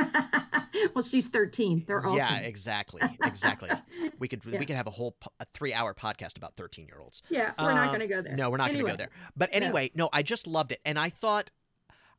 [0.95, 1.85] well, she's 13.
[1.87, 2.17] They're awesome.
[2.17, 3.01] Yeah, exactly.
[3.25, 3.71] Exactly.
[4.19, 4.59] We could Yeah.
[4.59, 7.23] we could have a whole po- a 3-hour podcast about 13-year-olds.
[7.29, 8.37] Yeah, we're not Um, going to go there.
[8.37, 9.11] No, we're not going to go there.
[9.37, 9.57] But no.
[9.57, 10.81] anyway, no, I just loved it.
[10.85, 11.51] And I thought,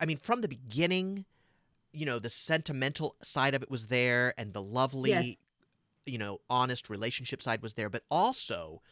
[0.00, 1.24] I mean, from the beginning,
[1.92, 5.34] you know, the sentimental side of it was there and the lovely, Yes.
[6.06, 7.88] you know, honest relationship side was there.
[7.90, 8.82] But also,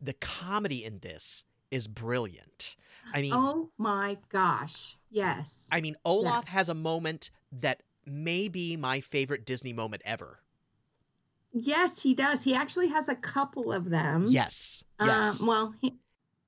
[0.00, 2.76] the comedy in this is brilliant.
[3.12, 4.96] I mean, Oh my gosh.
[5.10, 5.66] Yes.
[5.70, 10.40] I mean, Olaf has a moment that may be my favorite Disney moment ever.
[11.52, 12.42] yes, he does.
[12.42, 14.26] He actually has a couple of them.
[14.28, 14.82] Yes.
[14.98, 15.40] Um, Yes.
[15.42, 15.94] well, he,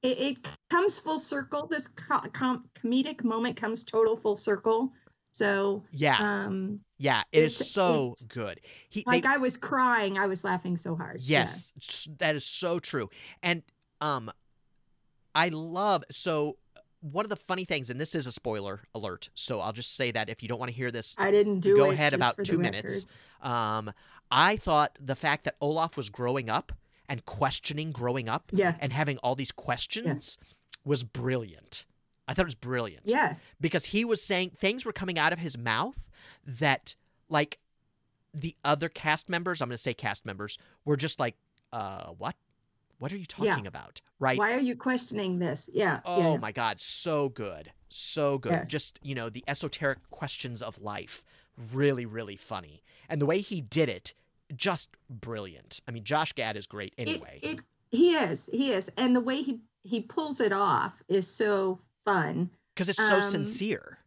[0.03, 1.67] it, it comes full circle.
[1.67, 4.93] This co- com- comedic moment comes total full circle.
[5.33, 6.17] So, yeah.
[6.19, 7.23] um, yeah.
[7.31, 8.61] It is so good.
[8.89, 10.19] He, like they, I was crying.
[10.19, 11.21] I was laughing so hard.
[11.21, 13.11] Yes, s- that is so true.
[13.43, 13.63] And
[14.01, 14.31] um
[15.35, 16.57] I love so
[17.01, 19.29] one of the funny things and this is a spoiler alert.
[19.35, 21.77] So I'll just say that if you don't want to hear this, I didn't do
[21.77, 23.07] go ahead about 2 minutes.
[23.43, 23.93] Um
[24.31, 26.73] I thought the fact that Olaf was growing up
[27.09, 28.79] and questioning growing up Yes.
[28.81, 30.39] and having all these questions
[30.85, 31.87] was brilliant.
[32.29, 33.39] I thought it was brilliant yes.
[33.61, 35.97] because he was saying things were coming out of his mouth
[36.45, 36.97] that
[37.29, 37.59] like
[38.35, 41.37] the other cast members i'm going to say cast members were just like
[41.73, 42.35] uh what
[42.99, 43.53] what are you Yeah.
[43.53, 45.71] talking about right Why are you questioning this?
[45.73, 46.01] Yeah.
[46.05, 46.37] oh yeah.
[46.39, 48.69] my god so good so good Yes.
[48.69, 51.23] just you know the esoteric questions of life
[51.73, 52.83] really, really funny.
[53.09, 54.13] And the way he did it,
[54.55, 55.81] just brilliant.
[55.89, 57.41] I mean, Josh Gad is great anyway.
[57.43, 61.29] It, it he is, he is, and the way he he pulls it off is
[61.29, 62.51] so fun.
[62.75, 63.99] Because it's so um, sincere.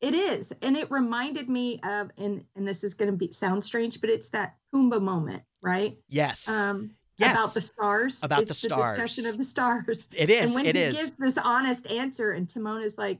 [0.00, 3.64] It is, and it reminded me of, and and this is going to be sound
[3.64, 5.96] strange, but it's that Pumbaa moment, right?
[6.08, 6.48] Yes.
[6.48, 7.32] Um, yes.
[7.32, 8.22] about the stars.
[8.22, 10.08] About it's the discussion of the stars.
[10.16, 10.46] it is.
[10.46, 10.96] and when it he is.
[10.96, 13.18] gives this honest answer, and Timon is like,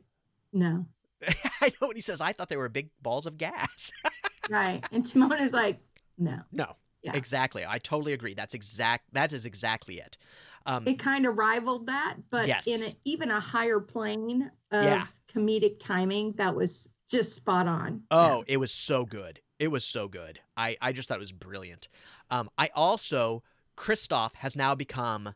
[0.52, 0.84] "No,
[1.60, 2.20] I know what he says.
[2.20, 3.90] I thought they were big balls of gas.
[4.50, 5.78] right," and Timon is like,
[6.18, 6.76] "No." no.
[7.02, 7.14] Yeah.
[7.14, 7.64] Exactly.
[7.64, 8.34] I totally agree.
[8.34, 9.04] That's exact.
[9.12, 10.16] That is exactly it.
[10.64, 12.96] Um, It kind of rivaled that, but in a, Yes.
[13.04, 15.06] even a higher plane of Yeah.
[15.28, 18.02] comedic timing, that was just spot on.
[18.10, 19.40] Oh, it was so good.
[19.60, 20.40] It was so good.
[20.56, 21.88] I, I just thought it was brilliant.
[22.30, 23.44] Um, I also,
[23.76, 25.34] Kristoff has now become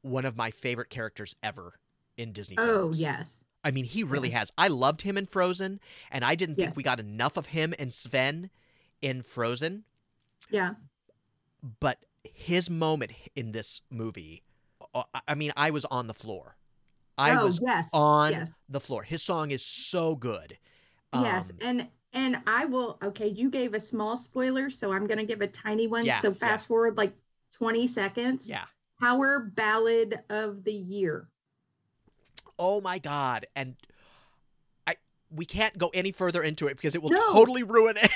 [0.00, 1.74] one of my favorite characters ever
[2.16, 3.00] in Disney Oh films.
[3.00, 4.50] yes, I mean, he really has.
[4.56, 5.78] I loved him in Frozen,
[6.10, 6.76] and I didn't think Yes.
[6.76, 8.50] we got enough of him and Sven
[9.02, 9.84] in Frozen,
[10.52, 10.74] yeah.
[11.80, 14.42] but his moment in this movie,
[14.94, 16.56] uh, I- mean, I was on the floor.
[17.18, 18.52] I oh was yes, on yes.
[18.68, 19.02] the floor.
[19.02, 20.56] His song is so good.
[21.12, 22.98] yes, Um, and and I will.
[23.02, 26.04] Okay, you gave a small spoiler, so I'm going to give a tiny one.
[26.04, 26.34] Yeah, so yeah.
[26.34, 27.12] fast forward like
[27.52, 28.46] 20 seconds.
[28.48, 28.64] yeah.
[29.00, 31.28] Power ballad of the year.
[32.58, 33.46] Oh my god!
[33.56, 33.76] And
[34.86, 34.94] I
[35.30, 37.32] we can't go any further into it because it will No.
[37.32, 38.10] totally ruin it.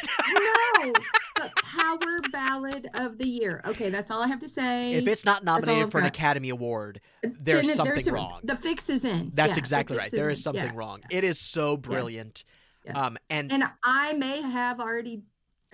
[0.85, 0.93] No,
[1.37, 3.61] the power ballad of the year.
[3.67, 4.93] Okay, that's all I have to say.
[4.95, 6.07] if it's not nominated for an.
[6.07, 8.41] Academy Award, there's it- something a- wrong.
[8.45, 9.31] The fix is in.
[9.35, 10.11] that's Yeah, the exactly right.
[10.11, 10.73] There is something Yeah.
[10.75, 11.01] wrong.
[11.11, 12.45] It is so brilliant.
[12.85, 12.99] Yeah.
[13.07, 15.23] Um, and, And I may have already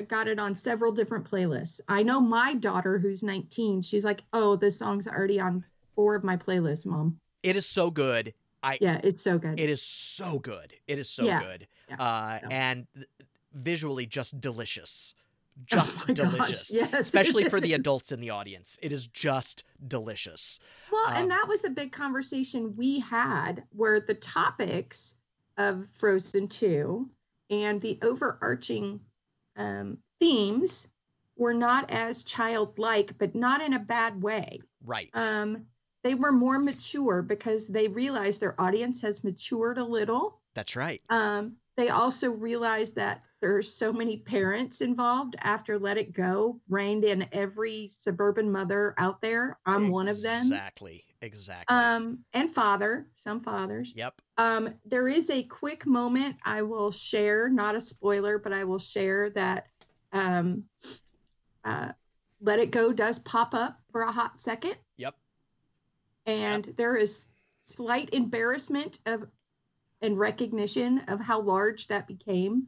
[0.09, 1.81] got it on several different playlists.
[1.89, 6.25] I know my daughter, who's 19, she's like, "Oh, this song's already on four of
[6.25, 8.33] my playlists, mom." it is so good.
[8.63, 9.59] I Yeah, it's so good.
[9.61, 10.73] it is so good.
[10.87, 11.67] It is so good.
[11.89, 11.97] Yeah.
[12.03, 12.87] Uh, and
[13.53, 15.15] visually just delicious.
[15.59, 16.73] Oh Just gosh, delicious.
[16.73, 16.93] yes.
[16.95, 18.79] Especially for the adults in the audience.
[18.83, 20.59] It is just delicious.
[20.91, 25.15] Well, Um, and that was a big conversation we had where the topics
[25.59, 27.09] of Frozen 2
[27.51, 29.01] and the overarching
[29.57, 30.89] um, themes
[31.37, 34.59] were not as childlike, but not in a bad way.
[34.85, 35.11] Right.
[35.15, 35.67] Um,
[36.03, 40.41] they were more mature because they realized their audience has matured a little.
[40.55, 41.01] That's right.
[41.11, 47.03] Um, they also realized that there's so many parents involved after Let It Go, reigned
[47.05, 49.59] in every suburban mother out there.
[49.67, 50.43] I'm one of them.
[50.43, 51.05] Exactly.
[51.21, 51.77] Exactly.
[51.77, 53.93] Um, and father, some fathers.
[53.97, 54.15] yep.
[54.39, 58.79] Um, there is a quick moment I will share, not a spoiler, but I will
[58.79, 59.67] share that
[60.13, 60.63] um,
[61.65, 61.91] uh,
[62.41, 64.77] Let It Go does pop up for a hot second.
[64.99, 65.17] Yep.
[66.27, 67.25] And there is
[67.65, 69.27] slight embarrassment of
[70.01, 72.67] and recognition of how large that became.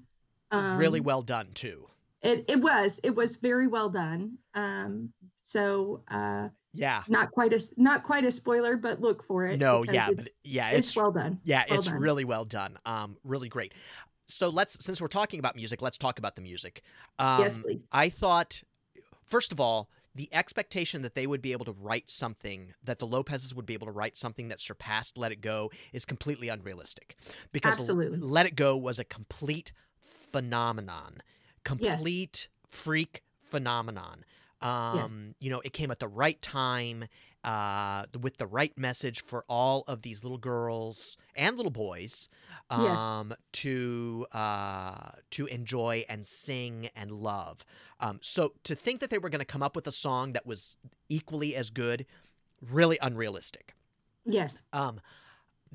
[0.50, 1.87] Um, really well done too.
[2.22, 3.00] It, it was.
[3.02, 4.38] It was very well done.
[4.54, 7.02] Um, so uh, Yeah.
[7.07, 9.59] not quite a not quite a spoiler, but look for it.
[9.59, 11.38] No, yeah, it's, but yeah, it's, it's, well done.
[11.44, 12.00] yeah, well it's done.
[12.00, 12.78] really well done.
[12.87, 13.74] Um, really great.
[14.26, 16.83] So let's since we're talking about music, let's talk about the music.
[17.18, 17.80] Um, yes, please.
[17.92, 18.62] I thought,
[19.26, 23.07] first of all, the expectation that they would be able to write something that the
[23.07, 27.16] Lopez's would be able to write something that surpassed Let It Go is completely unrealistic
[27.52, 28.18] because Absolutely.
[28.18, 29.72] Let It Go was a complete
[30.35, 31.23] phenomenon,
[31.62, 34.25] complete freak phenomenon.
[34.61, 37.05] Um, you know, it came at the right time,
[37.44, 42.29] uh, with the right message for all of these little girls and little boys,
[42.70, 42.99] Yes.
[42.99, 47.64] um, to uh, to enjoy and sing and love.
[48.01, 50.47] Um, so to think that they were going to come up with a song that
[50.47, 50.77] was
[51.09, 52.07] equally as good,
[52.61, 53.75] really unrealistic.
[54.25, 54.62] Yes.
[54.73, 55.01] Um,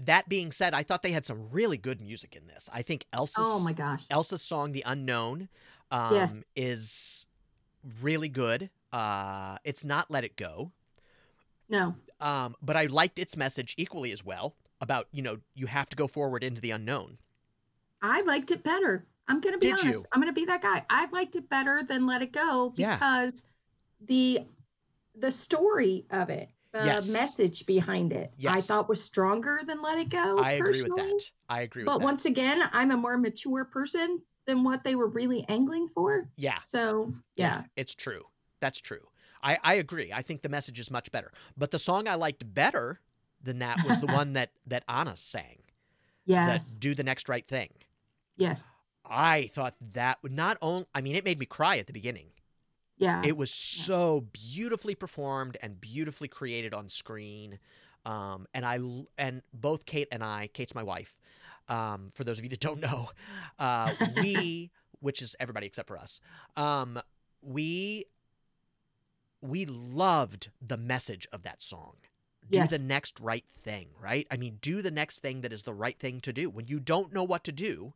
[0.05, 2.69] that being said, I thought they had some really good music in this.
[2.73, 4.05] I think Elsa's Oh my gosh.
[4.09, 5.49] Elsa's song "The Unknown"
[5.91, 6.39] um, Yes.
[6.55, 7.25] is
[8.01, 8.69] really good.
[8.91, 10.71] Uh, it's not "Let It Go,"
[11.69, 11.95] No.
[12.19, 15.95] um, but I liked its message equally as well about you know you have to
[15.95, 17.17] go forward into the unknown.
[18.01, 19.05] I liked it better.
[19.27, 19.99] I'm going to be Did honest.
[19.99, 20.05] you?
[20.11, 20.83] I'm going to be that guy.
[20.89, 22.95] I liked it better than Let It Go Yeah.
[22.95, 23.43] because
[24.07, 24.39] the
[25.15, 27.11] the story of it, the Yes.
[27.11, 30.37] message behind it, I thought was stronger than Let It Go.
[30.39, 31.31] I agree with that.
[31.49, 31.99] I agree But with that.
[31.99, 36.29] But once again, I'm a more mature person than what they were really angling for.
[36.37, 38.23] yeah, So yeah, it's true.
[38.59, 39.07] That's true.
[39.41, 40.11] I, I agree.
[40.11, 41.31] I think the message is much better.
[41.57, 42.99] But the song I liked better
[43.41, 45.59] than that was the one that that Anna sang.
[46.25, 47.69] yes, That "Do the Next Right Thing."
[48.37, 48.67] yes,
[49.05, 50.85] I thought that would not only.
[50.93, 52.27] I mean, it made me cry at the beginning.
[52.99, 53.21] Yeah.
[53.25, 57.57] It was so beautifully performed and beautifully created on screen.
[58.05, 58.79] Um, and I
[59.17, 61.17] and both Kate and I, Kate's my wife.
[61.67, 63.09] Um, for those of you that don't know,
[63.57, 64.69] uh, we
[65.01, 66.19] which is everybody except for us,
[66.57, 66.99] um,
[67.41, 68.05] we
[69.41, 71.95] we loved the message of that song.
[72.51, 72.71] Do Yes.
[72.71, 74.25] the next right thing, right?
[74.31, 76.49] I mean, do the next thing that is the right thing to do.
[76.49, 77.93] When you don't know what to do,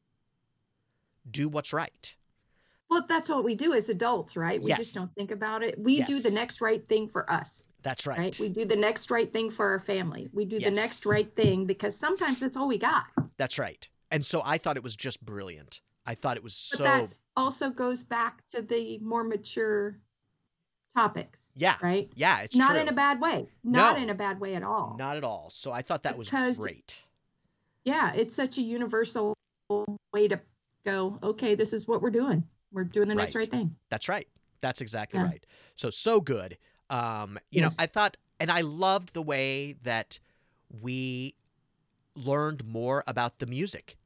[1.29, 2.15] do what's right.
[2.93, 4.61] Well, that's what we do as adults, right?
[4.61, 4.77] We Yes.
[4.77, 5.79] just don't think about it.
[5.79, 8.19] We do the next right thing for us, That's right.
[8.19, 8.39] right?
[8.39, 10.29] We do the next right thing for our family.
[10.31, 13.05] We do the next right thing because sometimes that's all we got.
[13.37, 13.89] That's right.
[14.11, 15.81] And so I thought it was just brilliant.
[16.05, 19.97] I thought it was But so that also goes back to the more mature
[20.95, 22.11] topics, yeah, right?
[22.13, 22.41] yeah.
[22.41, 22.81] It's Not true.
[22.81, 23.47] in a bad way.
[23.63, 24.03] Not No.
[24.03, 24.95] in a bad way at all.
[24.99, 25.49] Not at all.
[25.49, 26.29] So I thought that was
[26.59, 27.01] great.
[27.85, 29.33] yeah, it's such a universal
[30.13, 30.39] way to
[30.85, 32.43] go, okay, this is what we're doing.
[32.73, 33.41] We're doing the next Right.
[33.41, 33.75] right thing.
[33.89, 34.27] That's right.
[34.61, 35.27] That's exactly Yeah.
[35.27, 35.45] right.
[35.75, 36.57] So so good.
[36.89, 40.19] Um, you know, I thought and I loved the way that
[40.69, 41.35] we
[42.15, 43.97] learned more about the music.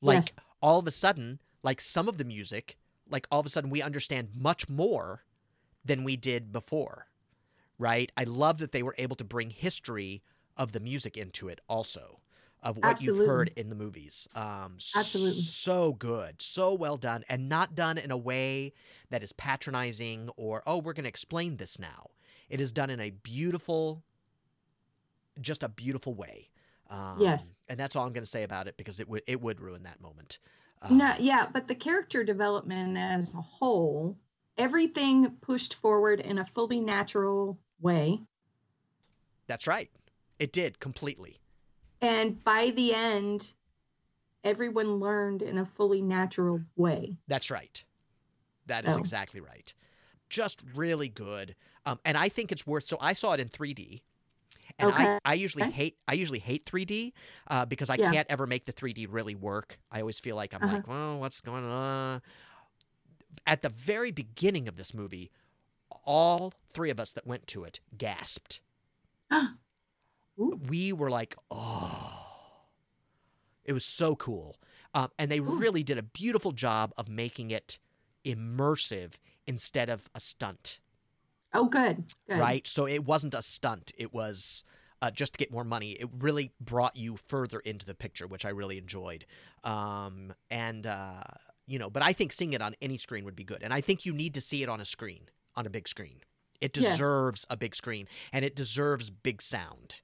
[0.00, 0.44] Like Yes.
[0.62, 3.82] all of a sudden, like some of the music, like all of a sudden we
[3.82, 5.24] understand much more
[5.84, 7.06] than we did before.
[7.78, 8.10] Right?
[8.16, 10.22] I love that they were able to bring history
[10.56, 12.20] of the music into it also.
[12.62, 14.28] Of what you've heard in the movies.
[14.34, 15.40] Um Absolutely.
[15.42, 16.42] so good.
[16.42, 17.24] So well done.
[17.28, 18.74] And not done in a way
[19.08, 22.10] that is patronizing or, oh, we're gonna explain this now.
[22.48, 24.02] It is done in a beautiful
[25.40, 26.50] just a beautiful way.
[26.90, 27.52] Um, Yes.
[27.68, 29.84] And that's all I'm going to say about it because it would it would ruin
[29.84, 30.38] that moment.
[30.90, 34.18] No, Um, yeah, but the character development as a whole,
[34.58, 38.20] everything pushed forward in a fully natural way.
[39.46, 39.90] That's right.
[40.38, 41.36] It did completely.
[42.02, 43.54] And by the end,
[44.44, 47.18] everyone learned in a fully natural way.
[47.28, 47.84] That's right.
[48.66, 48.98] That is Oh.
[48.98, 49.72] exactly right.
[50.28, 51.56] Just really good.
[51.86, 52.84] Um, and I think it's worth.
[52.84, 54.02] So I saw it in 3D,
[54.78, 55.18] and I, Okay.
[55.24, 55.72] I usually Okay.
[55.72, 57.12] hate I usually hate 3D
[57.48, 58.12] uh, because I Yeah.
[58.12, 59.78] can't ever make the 3D really work.
[59.90, 60.74] I always feel like I'm Uh-huh.
[60.74, 62.22] like, well, what's going on?
[63.46, 65.30] At the very beginning of this movie,
[66.04, 68.60] all three of us that went to it gasped.
[70.40, 70.58] Ooh.
[70.68, 72.16] We were like, oh.
[73.64, 74.56] It was so cool.
[74.94, 75.56] Um, and they Ooh.
[75.58, 77.78] really did a beautiful job of making it
[78.24, 79.12] immersive
[79.46, 80.78] instead of a stunt,
[81.52, 82.04] Oh, good.
[82.28, 82.38] Good.
[82.38, 82.66] right?
[82.66, 83.90] So it wasn't a stunt.
[83.98, 84.64] It was
[85.02, 85.92] uh, just to get more money.
[85.92, 89.26] It really brought you further into the picture, which I really enjoyed.
[89.64, 91.22] Um, and, uh,
[91.66, 93.62] you know, but I think seeing it on any screen would be good.
[93.62, 95.22] And I think you need to see it on a screen,
[95.56, 96.20] on a big screen.
[96.60, 96.92] It Yes.
[96.92, 100.02] deserves a big screen and it deserves big sound.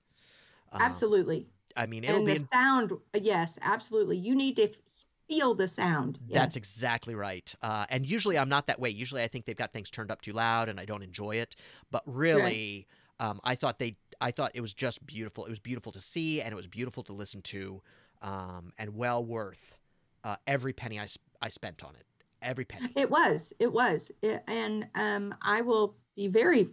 [0.73, 1.47] Um, Absolutely.
[1.77, 4.17] I mean, it'll And be the sound, yes, absolutely.
[4.17, 4.77] You need to f-
[5.29, 6.19] feel the sound.
[6.31, 7.55] That's exactly right.
[7.61, 8.89] Uh, and usually I'm not that way.
[8.91, 11.57] Usually I think they've got things turned up too loud and I don't enjoy it.
[11.91, 12.87] But really,
[13.21, 15.45] um, I thought they, I thought it was just beautiful.
[15.45, 17.83] It was beautiful to see and it was beautiful to listen to,
[18.23, 19.79] um, and well worth
[20.25, 22.07] uh, every penny I, sp- I spent on it.
[22.41, 22.91] Every penny.
[22.97, 23.53] It was.
[23.59, 24.11] It was.
[24.23, 26.69] It, and um, I will be very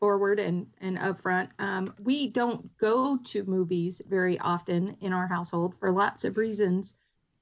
[0.00, 1.50] forward and, and upfront.
[1.58, 6.94] Um, we don't go to movies very often in our household for lots of reasons.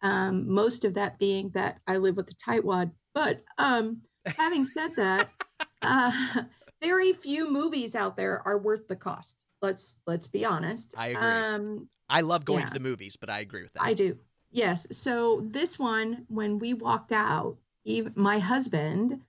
[0.03, 2.91] Um, most of that being that I live with a tightwad.
[3.15, 5.31] But um, having said that,
[5.83, 6.43] uh,
[6.83, 9.37] very few movies out there are worth the cost.
[9.63, 10.95] Let's let's be honest.
[10.97, 11.23] I agree.
[11.23, 12.67] Um, I love going yeah.
[12.67, 13.83] to the movies, but I agree with that.
[13.83, 14.19] I do.
[14.51, 14.87] Yes.
[14.93, 19.21] So this one, when we walked out, even my husband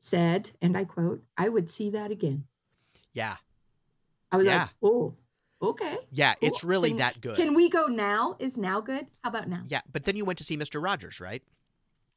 [0.00, 2.44] said, and I quote, "I would see that again."
[3.12, 3.36] yeah.
[4.32, 4.62] I was Yeah.
[4.62, 5.14] like, "Oh,
[5.62, 6.34] okay." Yeah.
[6.42, 7.36] It's really Can- that good.
[7.36, 8.36] Can we go now?
[8.40, 9.06] Is now good?
[9.22, 9.62] How about now?
[9.68, 9.80] yeah.
[9.90, 10.82] But then you went to see Mr.
[10.82, 11.42] Rogers, right?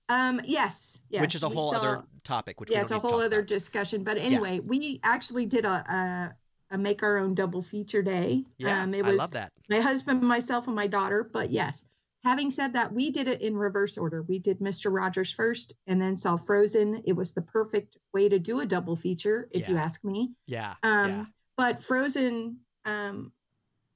[0.10, 1.22] Um, yes, yes.
[1.22, 2.60] Which is a we whole saw- other topic.
[2.60, 3.48] Which Yeah, it's a whole other about.
[3.48, 4.04] discussion.
[4.04, 6.36] But anyway, we actually did a, a
[6.72, 8.44] a make our own double feature day.
[8.58, 8.84] Yeah.
[8.84, 9.52] um, it I was love that.
[9.70, 11.24] my husband, myself, and my daughter.
[11.24, 11.84] But yes,
[12.24, 14.24] having said that, we did it in reverse order.
[14.24, 14.94] We did Mr.
[14.94, 17.04] Rogers first and then saw Frozen.
[17.06, 20.32] It was the perfect way to do a double feature, if you ask me.
[20.46, 20.76] Yeah.
[20.84, 21.26] Um, yeah.
[21.58, 23.32] But Frozen, um,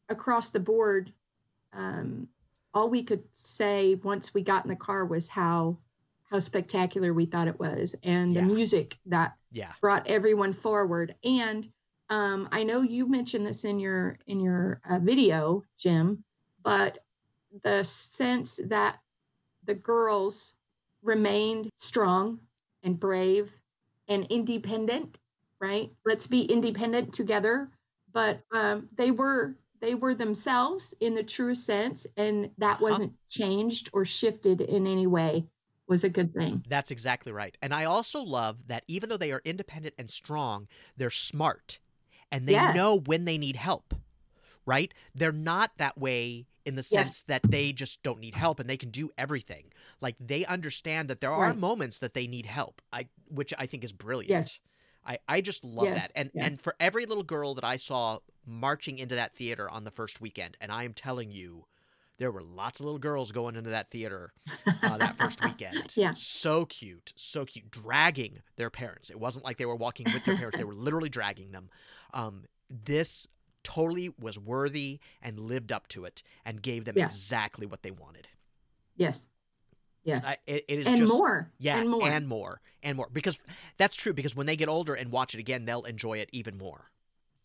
[0.09, 1.11] across the board,
[1.73, 2.27] um,
[2.73, 5.77] all we could say once we got in the car was how
[6.25, 8.41] how spectacular we thought it was, and Yeah.
[8.41, 9.71] the music that Yeah.
[9.81, 11.13] brought everyone forward.
[11.23, 11.71] And
[12.09, 16.23] um, I know you mentioned this in your in your uh, video, Jim,
[16.63, 16.97] but
[17.63, 18.99] the sense that
[19.65, 20.53] the girls
[21.01, 22.39] remained strong
[22.83, 23.51] and brave
[24.07, 25.19] and independent,
[25.59, 25.91] right?
[26.05, 27.71] Let's be independent together.
[28.11, 32.81] But um, they were they were themselves in the truest sense, and that Uh-huh.
[32.81, 35.45] wasn't changed or shifted in any way.
[35.87, 36.63] Was a good thing.
[36.67, 37.57] That's exactly right.
[37.61, 40.67] And I also love that even though they are independent and strong,
[40.97, 41.79] they're smart
[42.31, 42.75] and they Yes.
[42.75, 43.93] know when they need help,
[44.65, 44.93] right?
[45.13, 46.87] They're not that way in the Yes.
[46.89, 49.65] sense that they just don't need help and they can do everything.
[50.01, 51.57] Like they understand that there are Right.
[51.57, 52.81] moments that they need help.
[52.91, 54.29] I which I think is brilliant.
[54.29, 54.59] Yes.
[55.05, 56.11] I, I just love Yes, that.
[56.15, 56.45] And yeah.
[56.45, 60.21] and for every little girl that I saw marching into that theater on the first
[60.21, 61.65] weekend, and I am telling you,
[62.19, 64.33] there were lots of little girls going into that theater
[64.81, 65.93] uh, that first weekend.
[65.95, 66.13] Yeah.
[66.13, 69.09] So cute, so cute, dragging their parents.
[69.09, 71.69] It wasn't like they were walking with their parents, they were literally dragging them.
[72.13, 73.27] Um, this
[73.63, 77.05] totally was worthy and lived up to it and gave them Yeah.
[77.05, 78.27] exactly what they wanted.
[78.95, 79.25] Yes.
[80.03, 80.23] Yes.
[80.25, 81.49] I, it, it is and just more.
[81.59, 82.07] yeah, And more.
[82.09, 83.09] and more, and more.
[83.11, 83.41] Because
[83.77, 84.13] that's true.
[84.13, 86.91] Because when they get older and watch it again, they'll enjoy it even more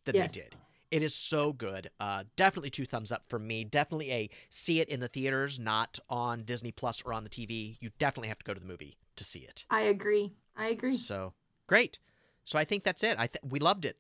[0.04, 0.32] than Yes.
[0.32, 0.56] they did.
[0.90, 1.90] It is so good.
[2.00, 3.62] Uh, definitely two thumbs up for me.
[3.62, 7.76] Definitely a see it in the theaters, not on Disney Plus or on the TV.
[7.80, 9.64] You definitely have to go to the movie to see it.
[9.70, 10.32] I agree.
[10.56, 10.90] I agree.
[10.92, 11.34] So
[11.66, 11.98] great.
[12.44, 13.18] So I think that's it.
[13.18, 13.98] I th- we loved it.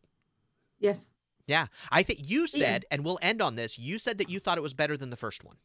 [0.80, 1.06] Yes.
[1.48, 3.78] Yeah, I think you said, and we'll end on this.
[3.78, 5.56] You said that you thought it was better than the first one.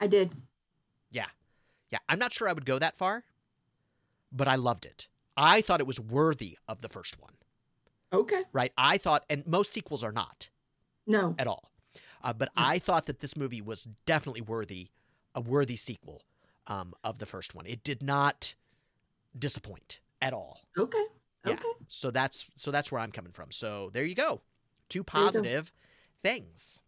[0.00, 0.32] I did.
[1.12, 1.26] Yeah.
[1.90, 2.00] Yeah.
[2.08, 3.22] I'm not sure I would go that far,
[4.32, 5.06] but I loved it.
[5.36, 7.34] I thought it was worthy of the first one,
[8.12, 8.42] Okay.
[8.52, 8.72] right?
[8.76, 10.50] I thought, and most sequels are not
[11.06, 11.36] No.
[11.38, 11.70] at all.
[12.24, 12.62] Uh, but Mm.
[12.64, 14.88] I thought that this movie was definitely worthy,
[15.36, 16.22] a worthy sequel
[16.66, 17.66] um, of the first one.
[17.66, 18.54] It did not
[19.38, 20.60] disappoint at all.
[20.76, 21.04] Okay.
[21.44, 21.52] Yeah.
[21.52, 21.72] Okay.
[21.88, 23.50] So that's so that's where I'm coming from.
[23.52, 24.40] So there you go,
[24.92, 25.26] two There you go.
[25.26, 25.72] positive
[26.22, 26.78] things.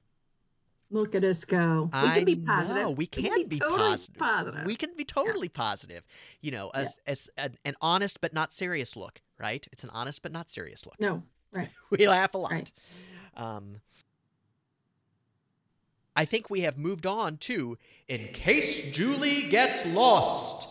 [0.90, 1.90] Look at us go.
[1.92, 2.76] We I can be positive.
[2.82, 4.18] know, we can be totally positive.
[4.18, 4.64] positive.
[4.66, 6.04] We can be totally positive.
[6.40, 6.80] You know, Yeah.
[6.82, 9.66] as as an, an honest but not serious look, right?
[9.72, 11.00] It's an honest but not serious look.
[11.00, 11.22] No.
[11.52, 11.70] Right.
[11.90, 12.52] We laugh a lot.
[12.52, 12.72] Right.
[13.36, 13.80] Um,
[16.16, 17.76] I think we have moved on to
[18.08, 20.68] in case Julie gets lost.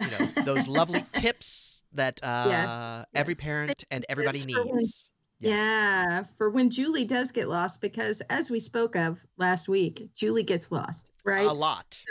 [0.00, 3.42] You know, those lovely tips that uh, every yes.
[3.44, 5.10] parent and everybody tips for when- needs.
[5.40, 5.58] Yes.
[5.60, 10.42] Yeah, for when Julie does get lost, because as we spoke of last week, Julie
[10.42, 11.46] gets lost, right?
[11.46, 12.02] A lot.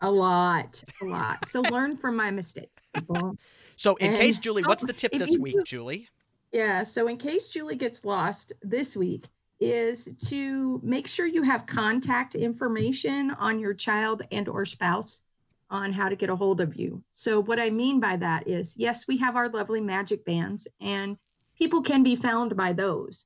[0.00, 1.48] A lot, a lot.
[1.48, 3.36] So learn from my mistake, people.
[3.76, 6.08] So, in And- case Julie, what's oh, the tip this you week, Julie?
[6.52, 6.82] Yeah.
[6.82, 9.26] So in case Julie gets lost this week,
[9.60, 15.22] is to make sure you have contact information on your child and or spouse
[15.70, 17.02] on how to get a hold of you.
[17.12, 21.18] So what I mean by that is, yes, we have our lovely magic bands and
[21.58, 23.24] people can be found by those,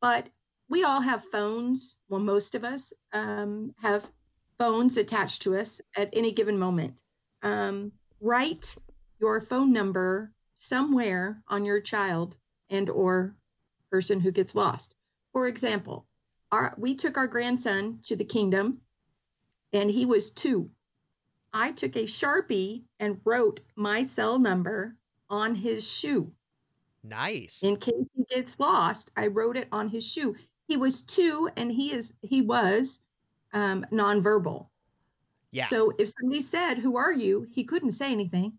[0.00, 0.28] but
[0.68, 1.96] we all have phones.
[2.08, 4.10] Well, most of us um, have
[4.58, 7.02] phones attached to us at any given moment.
[7.42, 8.74] Um, write
[9.20, 12.36] your phone number somewhere on your child
[12.70, 13.36] and or
[13.90, 14.94] person who gets lost.
[15.32, 16.06] For example,
[16.50, 18.80] our, we took our grandson to the kingdom
[19.72, 20.70] and he was two.
[21.52, 24.96] I took a Sharpie and wrote my cell number
[25.28, 26.32] on his shoe.
[27.04, 27.62] Nice.
[27.62, 30.34] In case he gets lost, I wrote it on his shoe.
[30.66, 33.00] He was two and he is he was
[33.52, 34.66] um, nonverbal.
[35.52, 35.68] Yeah.
[35.68, 38.58] So if somebody said, "Who are you?" he couldn't say anything.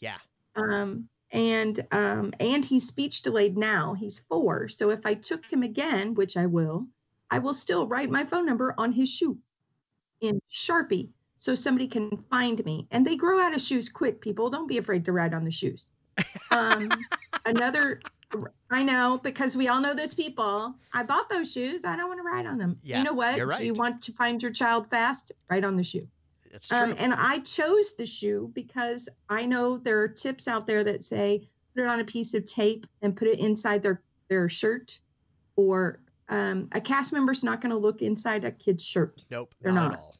[0.00, 0.18] yeah.
[0.56, 3.94] Um, and um, and he's speech delayed now.
[3.94, 4.68] He's four.
[4.68, 6.86] So if I took him again, which I will,
[7.30, 9.38] I will still write my phone number on his shoe
[10.20, 12.86] in Sharpie so somebody can find me.
[12.90, 14.50] And they grow out of shoes quick, people.
[14.50, 15.88] Don't be afraid to write on the shoes.
[16.50, 16.88] Um,
[17.46, 18.00] another
[18.70, 20.74] I know because we all know those people.
[20.92, 21.84] I bought those shoes.
[21.84, 22.78] I don't want to ride on them.
[22.82, 23.36] Yeah, you know what?
[23.36, 25.32] you're Do you want to find your child fast?
[25.48, 26.08] Write on the shoe.
[26.50, 26.78] It's true.
[26.78, 31.04] Um, and I chose the shoe because I know there are tips out there that
[31.04, 35.00] say put it on a piece of tape and put it inside their their shirt,
[35.56, 39.24] or um, a cast member's not going to look inside a kid's shirt.
[39.30, 39.54] nope.
[39.60, 40.16] they're not, not.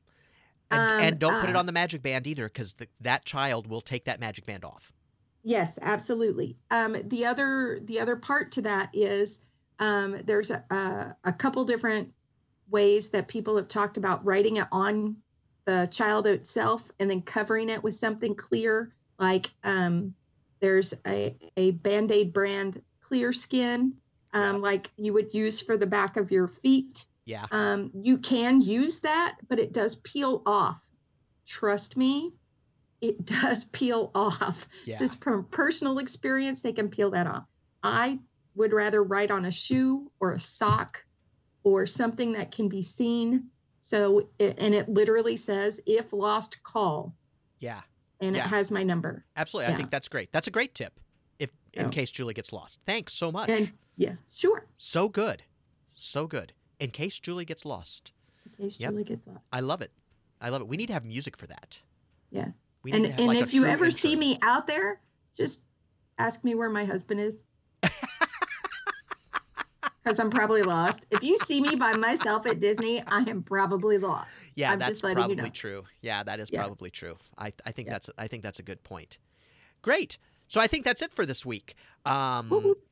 [0.70, 3.66] And, Um, and don't put it uh, on the magic band either, because that child
[3.66, 4.92] will take that magic band off.
[5.44, 6.56] Yes, absolutely.
[6.70, 9.40] Um, the other the other part to that is
[9.78, 12.10] um, there's a, a a couple different
[12.70, 15.16] ways that people have talked about writing it on
[15.66, 20.14] the child itself and then covering it with something clear, like um,
[20.60, 23.92] there's a a Band Aid brand clear skin,
[24.32, 27.04] um, like you would use for the back of your feet.
[27.26, 27.46] Yeah.
[27.50, 30.82] Um, you can use that, but it does peel off.
[31.46, 32.32] Trust me,
[33.00, 34.66] it does peel off.
[34.84, 35.02] Yeah.
[35.02, 37.44] is from personal experience, they can peel that off.
[37.82, 38.18] I
[38.54, 41.04] would rather write on a shoe or a sock
[41.64, 43.44] or something that can be seen.
[43.82, 47.14] So, it, and it literally says, if lost, call,
[47.60, 47.80] Yeah.
[48.20, 48.44] and Yeah.
[48.44, 49.24] it has my number.
[49.36, 49.72] Absolutely.
[49.74, 50.32] I think that's great.
[50.32, 50.98] That's a great tip.
[51.38, 52.80] If in case Julie gets lost.
[52.86, 53.50] Thanks so much.
[53.50, 54.66] And yeah, sure.
[54.76, 55.42] so good.
[55.94, 56.52] So good.
[56.80, 58.12] In case Julie gets lost.
[58.46, 58.90] In case Yep.
[58.92, 59.40] Julie gets lost.
[59.52, 59.90] I love it.
[60.40, 60.68] I love it.
[60.68, 61.82] We need to have music for that.
[62.30, 62.50] Yes.
[62.84, 65.00] We And and like if you ever see me out there,
[65.36, 65.60] just
[66.18, 67.44] ask me where my husband is.
[70.02, 71.06] Because I'm probably lost.
[71.10, 74.28] If you see me by myself at Disney, I am probably lost.
[74.54, 75.48] Yeah, I'm that's letting you probably know.
[75.48, 75.84] true.
[76.02, 76.60] Yeah, that is Yeah.
[76.60, 77.16] probably true.
[77.38, 77.94] I, I think Yeah.
[77.94, 79.16] that's I think that's a good point.
[79.80, 80.18] Great.
[80.46, 81.74] So I think that's it for this week.
[82.04, 82.78] Um, Whoop, whoop.
[82.78, 82.84] l-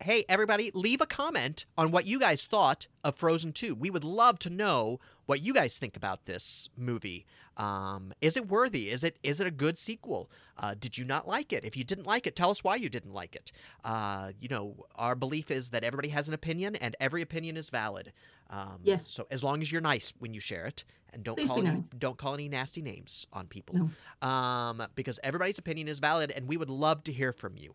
[0.00, 3.74] hey, everybody, leave a comment on what you guys thought of Frozen 2.
[3.74, 7.26] We would love to know what you guys think about this movie.
[7.56, 8.90] Um, is it worthy?
[8.90, 10.30] Is it is it a good sequel?
[10.58, 11.64] Uh, did you not like it?
[11.64, 13.50] If you didn't like it, tell us why you didn't like it.
[13.84, 17.70] Uh, you know, our belief is that everybody has an opinion, and every opinion is
[17.70, 18.12] valid.
[18.50, 19.10] Um, Yes.
[19.10, 21.70] So as long as you're nice when you share it, and don't Please call any,
[21.70, 21.84] nice.
[21.98, 23.90] don't call any nasty names on people,
[24.22, 27.74] um, because everybody's opinion is valid, and we would love to hear from you.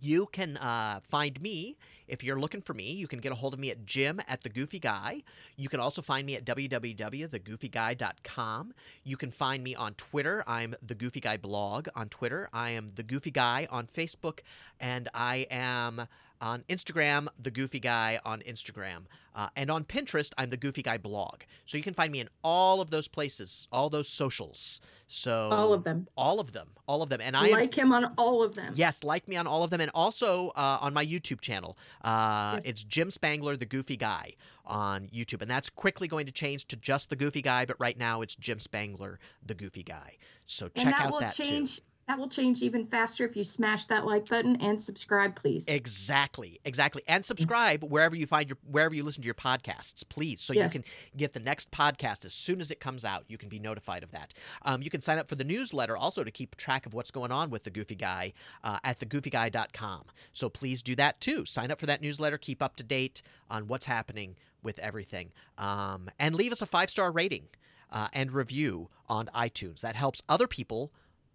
[0.00, 1.76] You can uh, find me
[2.08, 2.92] if you're looking for me.
[2.92, 5.22] You can get a hold of me at Jim at the Goofy Guy.
[5.56, 8.74] You can also find me at www.thegoofyguy.com.
[9.04, 10.44] You can find me on Twitter.
[10.46, 12.48] I'm the Goofy Guy blog on Twitter.
[12.52, 14.40] I am the Goofy Guy on Facebook,
[14.80, 16.06] and I am
[16.42, 20.98] on Instagram, the Goofy Guy on Instagram, uh, and on Pinterest, I'm the Goofy Guy
[20.98, 21.42] blog.
[21.64, 24.80] So you can find me in all of those places, all those socials.
[25.06, 26.08] So all of them.
[26.16, 28.72] all of them, all of them, and I am like him on all of them.
[28.76, 31.78] Yes, like me on all of them, and also uh, on my YouTube channel.
[32.02, 32.62] Uh, Yes.
[32.64, 34.34] It's Jim Spangler, the Goofy Guy,
[34.66, 37.64] on YouTube, and that's quickly going to change to just the Goofy Guy.
[37.64, 40.16] But right now, it's Jim Spangler, the Goofy Guy.
[40.44, 41.66] So and check that out will that too.
[42.08, 45.64] That will change even faster if you smash that like button and subscribe, please.
[45.68, 50.40] Exactly, exactly, and subscribe wherever you find your wherever you listen to your podcasts, please,
[50.40, 50.74] so Yes.
[50.74, 53.24] you can get the next podcast as soon as it comes out.
[53.28, 54.34] You can be notified of that.
[54.62, 57.30] Um, you can sign up for the newsletter also to keep track of what's going
[57.30, 58.32] on with the Goofy Guy
[58.64, 60.02] uh, at thegoofyguy.com.
[60.32, 61.44] So please do that too.
[61.44, 62.36] Sign up for that newsletter.
[62.36, 66.90] Keep up to date on what's happening with everything, um, and leave us a five
[66.90, 67.48] star rating
[67.90, 69.80] uh, and review on iTunes.
[69.82, 70.92] That helps other people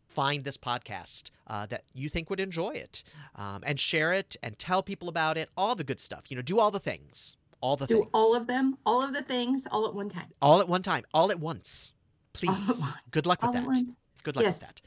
[0.09, 3.03] find this podcast uh, that you think would enjoy it
[3.35, 6.41] um, and share it and tell people about it all the good stuff you know
[6.41, 9.65] do all the things all the Do things all of them, all of the things,
[9.71, 10.27] all at one time.
[10.41, 11.93] all at one time all at once
[12.33, 12.83] please once.
[13.11, 13.85] good luck with All that
[14.23, 14.55] good luck Yes.
[14.55, 14.81] with that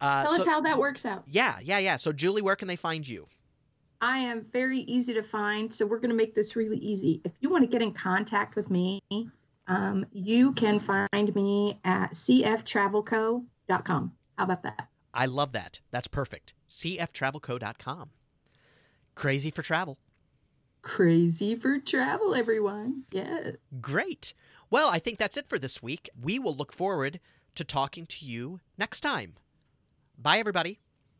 [0.00, 1.24] uh, Tell so, us how that works out.
[1.26, 3.26] yeah yeah yeah so julie where can they find you
[4.04, 7.20] I am very easy to find, so we're going to make this really easy.
[7.24, 8.98] If you want to get in contact with me,
[9.68, 14.12] um, you can find me at cftravelco.com.
[14.36, 14.88] How about that?
[15.14, 18.10] i love that that's perfect cftravelco.com
[19.14, 19.98] crazy for travel
[20.82, 23.04] Crazy for travel, everyone.
[23.12, 23.52] Yeah.
[23.80, 24.34] Great.
[24.68, 26.10] Well, I think that's it for this week.
[26.20, 27.20] We will look forward
[27.54, 29.34] to talking to you next time.
[30.18, 30.80] Bye, everybody.